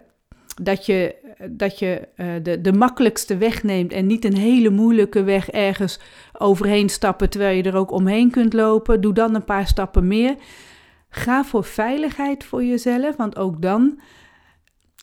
dat 0.61 0.85
je, 0.85 1.15
dat 1.49 1.79
je 1.79 2.07
uh, 2.15 2.27
de, 2.43 2.61
de 2.61 2.73
makkelijkste 2.73 3.37
weg 3.37 3.63
neemt 3.63 3.91
en 3.91 4.07
niet 4.07 4.25
een 4.25 4.37
hele 4.37 4.69
moeilijke 4.69 5.23
weg 5.23 5.49
ergens 5.49 5.99
overheen 6.37 6.89
stappen 6.89 7.29
terwijl 7.29 7.57
je 7.57 7.63
er 7.63 7.75
ook 7.75 7.91
omheen 7.91 8.31
kunt 8.31 8.53
lopen. 8.53 9.01
Doe 9.01 9.13
dan 9.13 9.35
een 9.35 9.45
paar 9.45 9.67
stappen 9.67 10.07
meer. 10.07 10.35
Ga 11.09 11.43
voor 11.43 11.63
veiligheid 11.63 12.43
voor 12.43 12.63
jezelf, 12.63 13.15
want 13.15 13.37
ook 13.37 13.61
dan 13.61 13.99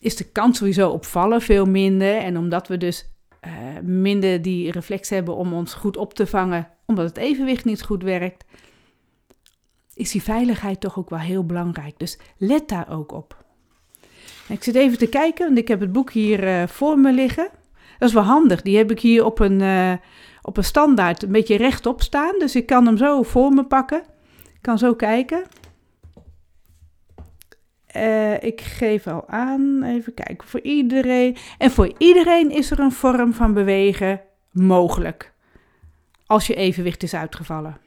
is 0.04 0.16
de 0.16 0.24
kans 0.24 0.58
sowieso 0.58 0.90
op 0.90 1.04
vallen 1.04 1.40
veel 1.40 1.64
minder. 1.64 2.16
En 2.16 2.36
omdat 2.36 2.68
we 2.68 2.76
dus 2.76 3.08
uh, 3.46 3.52
minder 3.82 4.42
die 4.42 4.70
reflex 4.70 5.10
hebben 5.10 5.36
om 5.36 5.52
ons 5.52 5.74
goed 5.74 5.96
op 5.96 6.14
te 6.14 6.26
vangen, 6.26 6.68
omdat 6.86 7.04
het 7.04 7.16
evenwicht 7.16 7.64
niet 7.64 7.82
goed 7.82 8.02
werkt, 8.02 8.44
is 9.94 10.10
die 10.10 10.22
veiligheid 10.22 10.80
toch 10.80 10.98
ook 10.98 11.10
wel 11.10 11.18
heel 11.18 11.46
belangrijk. 11.46 11.98
Dus 11.98 12.18
let 12.38 12.68
daar 12.68 12.90
ook 12.90 13.12
op. 13.12 13.44
Ik 14.48 14.62
zit 14.64 14.74
even 14.74 14.98
te 14.98 15.08
kijken, 15.08 15.46
want 15.46 15.58
ik 15.58 15.68
heb 15.68 15.80
het 15.80 15.92
boek 15.92 16.12
hier 16.12 16.44
uh, 16.44 16.66
voor 16.66 16.98
me 16.98 17.12
liggen. 17.12 17.48
Dat 17.98 18.08
is 18.08 18.14
wel 18.14 18.22
handig. 18.22 18.62
Die 18.62 18.76
heb 18.76 18.90
ik 18.90 19.00
hier 19.00 19.24
op 19.24 19.38
een, 19.38 19.60
uh, 19.60 19.92
op 20.42 20.56
een 20.56 20.64
standaard 20.64 21.22
een 21.22 21.32
beetje 21.32 21.56
rechtop 21.56 22.02
staan. 22.02 22.38
Dus 22.38 22.56
ik 22.56 22.66
kan 22.66 22.86
hem 22.86 22.96
zo 22.96 23.22
voor 23.22 23.52
me 23.52 23.64
pakken. 23.64 24.02
Ik 24.44 24.58
kan 24.60 24.78
zo 24.78 24.94
kijken. 24.94 25.44
Uh, 27.96 28.42
ik 28.42 28.60
geef 28.60 29.06
al 29.06 29.28
aan, 29.28 29.82
even 29.82 30.14
kijken, 30.14 30.48
voor 30.48 30.60
iedereen. 30.60 31.36
En 31.58 31.70
voor 31.70 31.92
iedereen 31.98 32.50
is 32.50 32.70
er 32.70 32.80
een 32.80 32.92
vorm 32.92 33.32
van 33.32 33.52
bewegen 33.52 34.20
mogelijk. 34.50 35.32
Als 36.26 36.46
je 36.46 36.54
evenwicht 36.54 37.02
is 37.02 37.14
uitgevallen. 37.14 37.78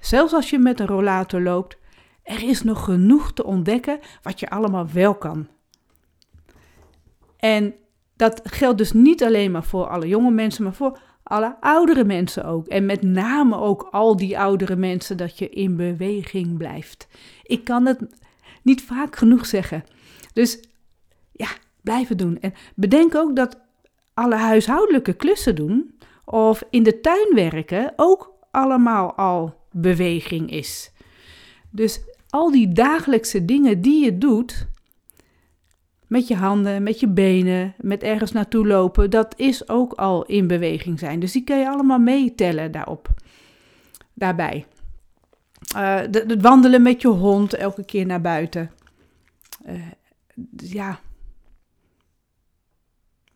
Zelfs 0.00 0.32
als 0.32 0.50
je 0.50 0.58
met 0.58 0.80
een 0.80 0.86
rollator 0.86 1.40
loopt, 1.40 1.76
er 2.22 2.42
is 2.42 2.62
nog 2.62 2.84
genoeg 2.84 3.32
te 3.32 3.44
ontdekken 3.44 3.98
wat 4.22 4.40
je 4.40 4.50
allemaal 4.50 4.86
wel 4.92 5.14
kan. 5.14 5.48
En 7.36 7.74
dat 8.16 8.40
geldt 8.44 8.78
dus 8.78 8.92
niet 8.92 9.24
alleen 9.24 9.50
maar 9.50 9.64
voor 9.64 9.88
alle 9.88 10.08
jonge 10.08 10.30
mensen, 10.30 10.64
maar 10.64 10.74
voor 10.74 10.98
alle 11.22 11.56
oudere 11.60 12.04
mensen 12.04 12.44
ook. 12.44 12.66
En 12.66 12.86
met 12.86 13.02
name 13.02 13.56
ook 13.56 13.88
al 13.90 14.16
die 14.16 14.38
oudere 14.38 14.76
mensen, 14.76 15.16
dat 15.16 15.38
je 15.38 15.48
in 15.48 15.76
beweging 15.76 16.58
blijft. 16.58 17.08
Ik 17.42 17.64
kan 17.64 17.86
het 17.86 18.06
niet 18.66 18.82
vaak 18.82 19.16
genoeg 19.16 19.46
zeggen. 19.46 19.84
Dus 20.32 20.60
ja, 21.32 21.48
blijven 21.82 22.16
doen. 22.16 22.40
En 22.40 22.52
bedenk 22.74 23.14
ook 23.14 23.36
dat 23.36 23.60
alle 24.14 24.34
huishoudelijke 24.36 25.12
klussen 25.12 25.54
doen 25.54 25.94
of 26.24 26.62
in 26.70 26.82
de 26.82 27.00
tuin 27.00 27.34
werken 27.34 27.92
ook 27.96 28.32
allemaal 28.50 29.14
al 29.14 29.54
beweging 29.70 30.50
is. 30.50 30.92
Dus 31.70 32.00
al 32.28 32.50
die 32.50 32.72
dagelijkse 32.72 33.44
dingen 33.44 33.80
die 33.80 34.04
je 34.04 34.18
doet, 34.18 34.66
met 36.06 36.28
je 36.28 36.34
handen, 36.36 36.82
met 36.82 37.00
je 37.00 37.08
benen, 37.08 37.74
met 37.78 38.02
ergens 38.02 38.32
naartoe 38.32 38.66
lopen, 38.66 39.10
dat 39.10 39.34
is 39.36 39.68
ook 39.68 39.92
al 39.92 40.24
in 40.24 40.46
beweging 40.46 40.98
zijn. 40.98 41.20
Dus 41.20 41.32
die 41.32 41.44
kun 41.44 41.58
je 41.58 41.68
allemaal 41.68 41.98
meetellen 41.98 42.72
daarop. 42.72 43.08
Daarbij. 44.14 44.66
Het 45.74 46.40
wandelen 46.42 46.82
met 46.82 47.02
je 47.02 47.08
hond 47.08 47.54
elke 47.54 47.84
keer 47.84 48.06
naar 48.06 48.20
buiten. 48.20 48.70
Uh, 49.66 49.82
ja. 50.56 51.00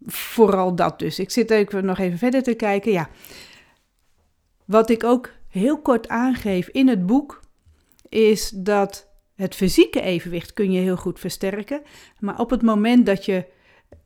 Vooral 0.07 0.75
dat 0.75 0.99
dus. 0.99 1.19
Ik 1.19 1.31
zit 1.31 1.51
even 1.51 1.85
nog 1.85 1.99
even 1.99 2.19
verder 2.19 2.43
te 2.43 2.55
kijken. 2.55 2.93
Ja. 2.93 3.09
Wat 4.65 4.91
ik 4.91 5.05
ook 5.05 5.31
heel 5.49 5.81
kort 5.81 6.09
aangeef 6.09 6.69
in 6.69 6.89
het 6.89 7.07
boek, 7.07 7.41
is 8.09 8.49
dat 8.49 9.09
het 9.35 9.55
fysieke 9.55 10.01
evenwicht 10.01 10.53
kun 10.53 10.73
je 10.73 10.81
heel 10.81 10.97
goed 10.97 11.21
versterken. 11.21 11.83
Maar 12.19 12.39
op 12.39 12.51
het 12.51 12.63
moment 12.63 13.07
dat 13.07 13.25
je 13.25 13.47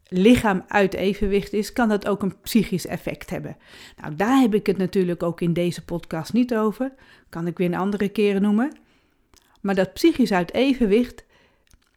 lichaam 0.09 0.65
uit 0.69 0.95
evenwicht 0.95 1.53
is, 1.53 1.73
kan 1.73 1.89
dat 1.89 2.09
ook 2.09 2.23
een 2.23 2.41
psychisch 2.41 2.87
effect 2.87 3.31
hebben. 3.31 3.57
Nou, 4.01 4.15
daar 4.15 4.41
heb 4.41 4.55
ik 4.55 4.67
het 4.67 4.77
natuurlijk 4.77 5.23
ook 5.23 5.41
in 5.41 5.53
deze 5.53 5.85
podcast 5.85 6.33
niet 6.33 6.55
over. 6.55 6.93
Kan 7.29 7.47
ik 7.47 7.59
weer 7.59 7.67
een 7.67 7.75
andere 7.75 8.09
keren 8.09 8.43
noemen. 8.43 8.77
Maar 9.61 9.75
dat 9.75 9.93
psychisch 9.93 10.33
uit 10.33 10.53
evenwicht 10.53 11.25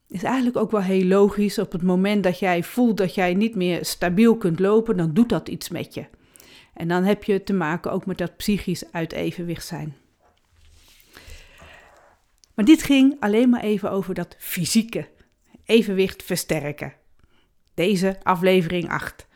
is 0.08 0.24
eigenlijk 0.24 0.58
ook 0.58 0.72
wel 0.72 0.82
heel 0.82 1.06
logisch. 1.06 1.60
Op 1.60 1.72
het 1.72 1.84
moment 1.84 2.24
dat 2.24 2.40
jij 2.40 2.64
voelt 2.64 2.98
dat 2.98 3.16
jij 3.16 3.34
niet 3.34 3.56
meer 3.56 3.86
stabiel 3.86 4.38
kunt 4.38 4.60
lopen, 4.60 4.98
dan 4.98 5.14
doet 5.14 5.30
dat 5.30 5.50
iets 5.50 5.70
met 5.70 5.94
je. 5.94 6.06
En 6.74 6.88
dan 6.88 7.04
heb 7.04 7.24
je 7.24 7.44
te 7.44 7.54
maken 7.54 7.92
ook 7.92 8.06
met 8.06 8.18
dat 8.18 8.38
psychisch 8.38 8.92
uit 8.92 9.14
evenwicht 9.14 9.66
zijn. 9.66 9.96
Maar 12.54 12.66
dit 12.66 12.84
ging 12.84 13.16
alleen 13.20 13.50
maar 13.50 13.64
even 13.64 13.92
over 13.92 14.14
dat 14.14 14.36
fysieke 14.40 15.08
evenwicht 15.66 16.24
versterken. 16.24 16.94
Deze 17.78 18.18
aflevering 18.24 18.90
8. 18.90 19.28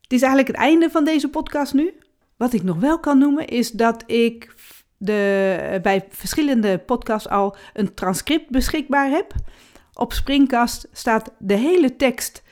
Het 0.00 0.12
is 0.12 0.22
eigenlijk 0.22 0.48
het 0.48 0.56
einde 0.56 0.90
van 0.90 1.04
deze 1.04 1.28
podcast 1.28 1.74
nu. 1.74 1.94
Wat 2.36 2.52
ik 2.52 2.62
nog 2.62 2.76
wel 2.76 3.00
kan 3.00 3.18
noemen 3.18 3.46
is 3.46 3.70
dat 3.70 4.02
ik 4.06 4.54
de, 4.96 5.78
bij 5.82 6.04
verschillende 6.08 6.78
podcasts 6.78 7.28
al 7.28 7.56
een 7.72 7.94
transcript 7.94 8.50
beschikbaar 8.50 9.08
heb. 9.08 9.34
Op 9.92 10.12
Springkast 10.12 10.88
staat 10.92 11.32
de 11.38 11.54
hele 11.54 11.96
tekst 11.96 12.42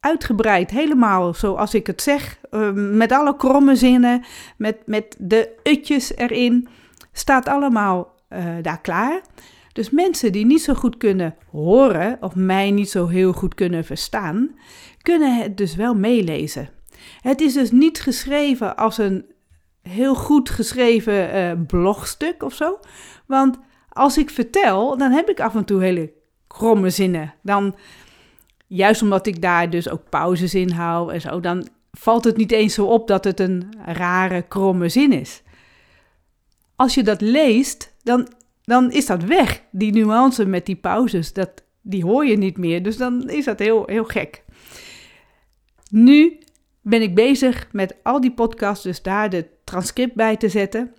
uitgebreid, 0.00 0.70
helemaal 0.70 1.34
zoals 1.34 1.74
ik 1.74 1.86
het 1.86 2.02
zeg, 2.02 2.38
eh, 2.50 2.70
met 2.72 3.12
alle 3.12 3.36
kromme 3.36 3.76
zinnen, 3.76 4.24
met, 4.56 4.76
met 4.86 5.16
de 5.18 5.56
utjes 5.62 6.16
erin 6.16 6.68
staat 7.12 7.48
allemaal 7.48 8.14
uh, 8.28 8.44
daar 8.62 8.80
klaar. 8.80 9.20
Dus 9.72 9.90
mensen 9.90 10.32
die 10.32 10.46
niet 10.46 10.62
zo 10.62 10.74
goed 10.74 10.96
kunnen 10.96 11.34
horen 11.50 12.18
of 12.20 12.34
mij 12.34 12.70
niet 12.70 12.90
zo 12.90 13.06
heel 13.06 13.32
goed 13.32 13.54
kunnen 13.54 13.84
verstaan, 13.84 14.58
kunnen 15.02 15.36
het 15.36 15.56
dus 15.56 15.74
wel 15.74 15.94
meelezen. 15.94 16.70
Het 17.20 17.40
is 17.40 17.52
dus 17.52 17.70
niet 17.70 18.00
geschreven 18.00 18.76
als 18.76 18.98
een 18.98 19.24
heel 19.82 20.14
goed 20.14 20.50
geschreven 20.50 21.36
uh, 21.36 21.66
blogstuk 21.66 22.42
of 22.42 22.54
zo. 22.54 22.78
Want 23.26 23.58
als 23.88 24.18
ik 24.18 24.30
vertel, 24.30 24.96
dan 24.96 25.10
heb 25.10 25.28
ik 25.28 25.40
af 25.40 25.54
en 25.54 25.64
toe 25.64 25.82
hele 25.82 26.12
kromme 26.46 26.90
zinnen. 26.90 27.34
Dan, 27.42 27.76
juist 28.66 29.02
omdat 29.02 29.26
ik 29.26 29.42
daar 29.42 29.70
dus 29.70 29.88
ook 29.88 30.08
pauzes 30.08 30.54
in 30.54 30.70
hou 30.70 31.12
en 31.12 31.20
zo, 31.20 31.40
dan 31.40 31.68
valt 31.92 32.24
het 32.24 32.36
niet 32.36 32.52
eens 32.52 32.74
zo 32.74 32.84
op 32.84 33.08
dat 33.08 33.24
het 33.24 33.40
een 33.40 33.72
rare, 33.84 34.42
kromme 34.42 34.88
zin 34.88 35.12
is 35.12 35.42
als 36.80 36.94
je 36.94 37.02
dat 37.02 37.20
leest, 37.20 37.94
dan, 38.02 38.28
dan 38.70 38.90
is 38.90 39.06
dat 39.06 39.22
weg. 39.24 39.62
Die 39.70 39.92
nuance 39.92 40.46
met 40.46 40.66
die 40.66 40.76
pauzes, 40.76 41.32
dat, 41.32 41.64
die 41.80 42.04
hoor 42.04 42.26
je 42.26 42.36
niet 42.36 42.58
meer. 42.58 42.82
Dus 42.82 42.96
dan 42.96 43.28
is 43.28 43.44
dat 43.44 43.58
heel, 43.58 43.82
heel 43.86 44.04
gek. 44.04 44.44
Nu 45.90 46.38
ben 46.80 47.02
ik 47.02 47.14
bezig 47.14 47.68
met 47.72 47.96
al 48.02 48.20
die 48.20 48.32
podcasts, 48.32 48.84
dus 48.84 49.02
daar 49.02 49.30
de 49.30 49.46
transcript 49.64 50.14
bij 50.14 50.36
te 50.36 50.48
zetten. 50.48 50.94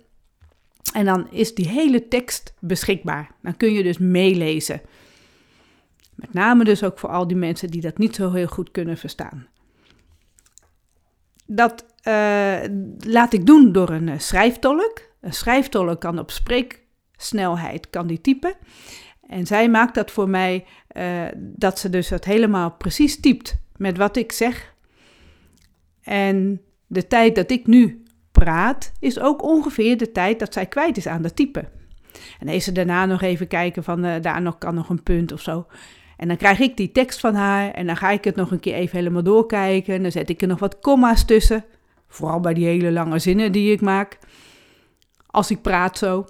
En 0.92 1.04
dan 1.04 1.30
is 1.30 1.54
die 1.54 1.68
hele 1.68 2.08
tekst 2.08 2.54
beschikbaar. 2.60 3.30
Dan 3.42 3.56
kun 3.56 3.72
je 3.72 3.82
dus 3.82 3.98
meelezen. 3.98 4.80
Met 6.14 6.32
name 6.32 6.64
dus 6.64 6.84
ook 6.84 6.98
voor 6.98 7.10
al 7.10 7.26
die 7.26 7.36
mensen 7.36 7.70
die 7.70 7.80
dat 7.80 7.98
niet 7.98 8.14
zo 8.14 8.32
heel 8.32 8.46
goed 8.46 8.70
kunnen 8.70 8.96
verstaan. 8.96 9.46
Dat 11.46 11.86
uh, 12.08 12.60
laat 12.98 13.32
ik 13.32 13.46
doen 13.46 13.72
door 13.72 13.90
een 13.90 14.08
uh, 14.08 14.18
schrijftolk. 14.18 15.00
Een 15.20 15.32
schrijftolk 15.32 16.00
kan 16.00 16.18
op 16.18 16.30
spreeksnelheid 17.22 17.90
kan 17.90 18.06
die 18.06 18.20
typen. 18.20 18.54
En 19.28 19.46
zij 19.46 19.68
maakt 19.68 19.94
dat 19.94 20.10
voor 20.10 20.28
mij 20.28 20.64
uh, 20.96 21.22
dat 21.36 21.78
ze 21.78 21.90
dus 21.90 22.08
het 22.08 22.24
helemaal 22.24 22.70
precies 22.70 23.20
typt 23.20 23.56
met 23.76 23.96
wat 23.96 24.16
ik 24.16 24.32
zeg. 24.32 24.74
En 26.02 26.60
de 26.86 27.06
tijd 27.06 27.34
dat 27.34 27.50
ik 27.50 27.66
nu 27.66 28.02
praat 28.32 28.92
is 29.00 29.20
ook 29.20 29.42
ongeveer 29.42 29.96
de 29.96 30.12
tijd 30.12 30.38
dat 30.38 30.52
zij 30.52 30.66
kwijt 30.66 30.96
is 30.96 31.06
aan 31.06 31.24
het 31.24 31.36
typen. 31.36 31.68
En 32.38 32.48
is 32.48 32.64
ze 32.64 32.72
daarna 32.72 33.06
nog 33.06 33.22
even 33.22 33.46
kijken 33.46 33.84
van 33.84 34.04
uh, 34.04 34.14
daar 34.20 34.42
nog 34.42 34.58
kan 34.58 34.74
nog 34.74 34.88
een 34.88 35.02
punt 35.02 35.32
of 35.32 35.40
zo. 35.40 35.66
En 36.16 36.28
dan 36.28 36.36
krijg 36.36 36.58
ik 36.58 36.76
die 36.76 36.92
tekst 36.92 37.20
van 37.20 37.34
haar 37.34 37.70
en 37.70 37.86
dan 37.86 37.96
ga 37.96 38.10
ik 38.10 38.24
het 38.24 38.36
nog 38.36 38.50
een 38.50 38.60
keer 38.60 38.74
even 38.74 38.98
helemaal 38.98 39.22
doorkijken. 39.22 39.94
En 39.94 40.02
dan 40.02 40.12
zet 40.12 40.30
ik 40.30 40.42
er 40.42 40.48
nog 40.48 40.58
wat 40.58 40.78
komma's 40.78 41.24
tussen. 41.24 41.64
Vooral 42.08 42.40
bij 42.40 42.54
die 42.54 42.66
hele 42.66 42.92
lange 42.92 43.18
zinnen 43.18 43.52
die 43.52 43.72
ik 43.72 43.80
maak 43.80 44.18
als 45.32 45.50
ik 45.50 45.62
praat 45.62 45.98
zo. 45.98 46.24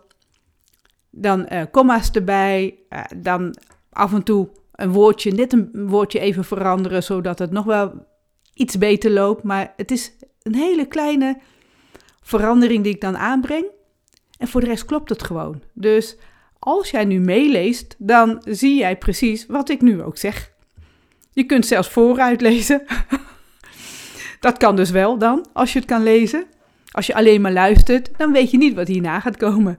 Dan 1.15 1.47
uh, 1.53 1.63
komma's 1.71 2.11
erbij, 2.11 2.79
uh, 2.91 3.01
dan 3.17 3.57
af 3.91 4.13
en 4.13 4.23
toe 4.23 4.49
een 4.73 4.93
woordje, 4.93 5.33
net 5.33 5.53
een 5.53 5.71
woordje 5.89 6.19
even 6.19 6.45
veranderen, 6.45 7.03
zodat 7.03 7.39
het 7.39 7.51
nog 7.51 7.65
wel 7.65 8.07
iets 8.55 8.79
beter 8.79 9.11
loopt. 9.11 9.43
Maar 9.43 9.73
het 9.77 9.91
is 9.91 10.13
een 10.43 10.55
hele 10.55 10.87
kleine 10.87 11.39
verandering 12.23 12.85
die 12.85 12.95
ik 12.95 13.01
dan 13.01 13.17
aanbreng. 13.17 13.67
En 14.39 14.49
voor 14.49 14.61
de 14.61 14.67
rest 14.67 14.85
klopt 14.85 15.09
het 15.09 15.23
gewoon. 15.23 15.63
Dus 15.73 16.17
als 16.59 16.91
jij 16.91 17.05
nu 17.05 17.21
meeleest, 17.21 17.95
dan 17.99 18.43
zie 18.45 18.79
jij 18.79 18.97
precies 18.97 19.47
wat 19.47 19.69
ik 19.69 19.81
nu 19.81 20.03
ook 20.03 20.17
zeg. 20.17 20.53
Je 21.31 21.45
kunt 21.45 21.67
zelfs 21.67 21.89
vooruit 21.89 22.41
lezen. 22.41 22.83
Dat 24.41 24.57
kan 24.57 24.77
dus 24.77 24.91
wel 24.91 25.19
dan, 25.19 25.47
als 25.53 25.73
je 25.73 25.79
het 25.79 25.89
kan 25.89 26.03
lezen. 26.03 26.45
Als 26.91 27.07
je 27.07 27.15
alleen 27.15 27.41
maar 27.41 27.53
luistert, 27.53 28.11
dan 28.17 28.33
weet 28.33 28.51
je 28.51 28.57
niet 28.57 28.75
wat 28.75 28.89
hierna 28.89 29.21
gaat 29.21 29.37
komen. 29.37 29.79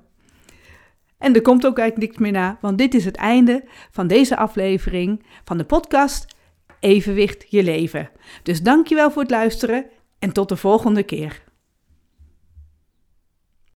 En 1.23 1.35
er 1.35 1.41
komt 1.41 1.65
ook 1.65 1.77
eigenlijk 1.77 2.09
niks 2.09 2.21
meer 2.21 2.31
na, 2.31 2.57
want 2.61 2.77
dit 2.77 2.93
is 2.93 3.05
het 3.05 3.15
einde 3.15 3.63
van 3.91 4.07
deze 4.07 4.37
aflevering 4.37 5.23
van 5.43 5.57
de 5.57 5.63
podcast 5.63 6.35
Evenwicht 6.79 7.45
je 7.49 7.63
leven. 7.63 8.09
Dus 8.43 8.61
dankjewel 8.61 9.11
voor 9.11 9.21
het 9.21 9.31
luisteren 9.31 9.85
en 10.19 10.31
tot 10.33 10.49
de 10.49 10.55
volgende 10.55 11.03
keer. 11.03 11.43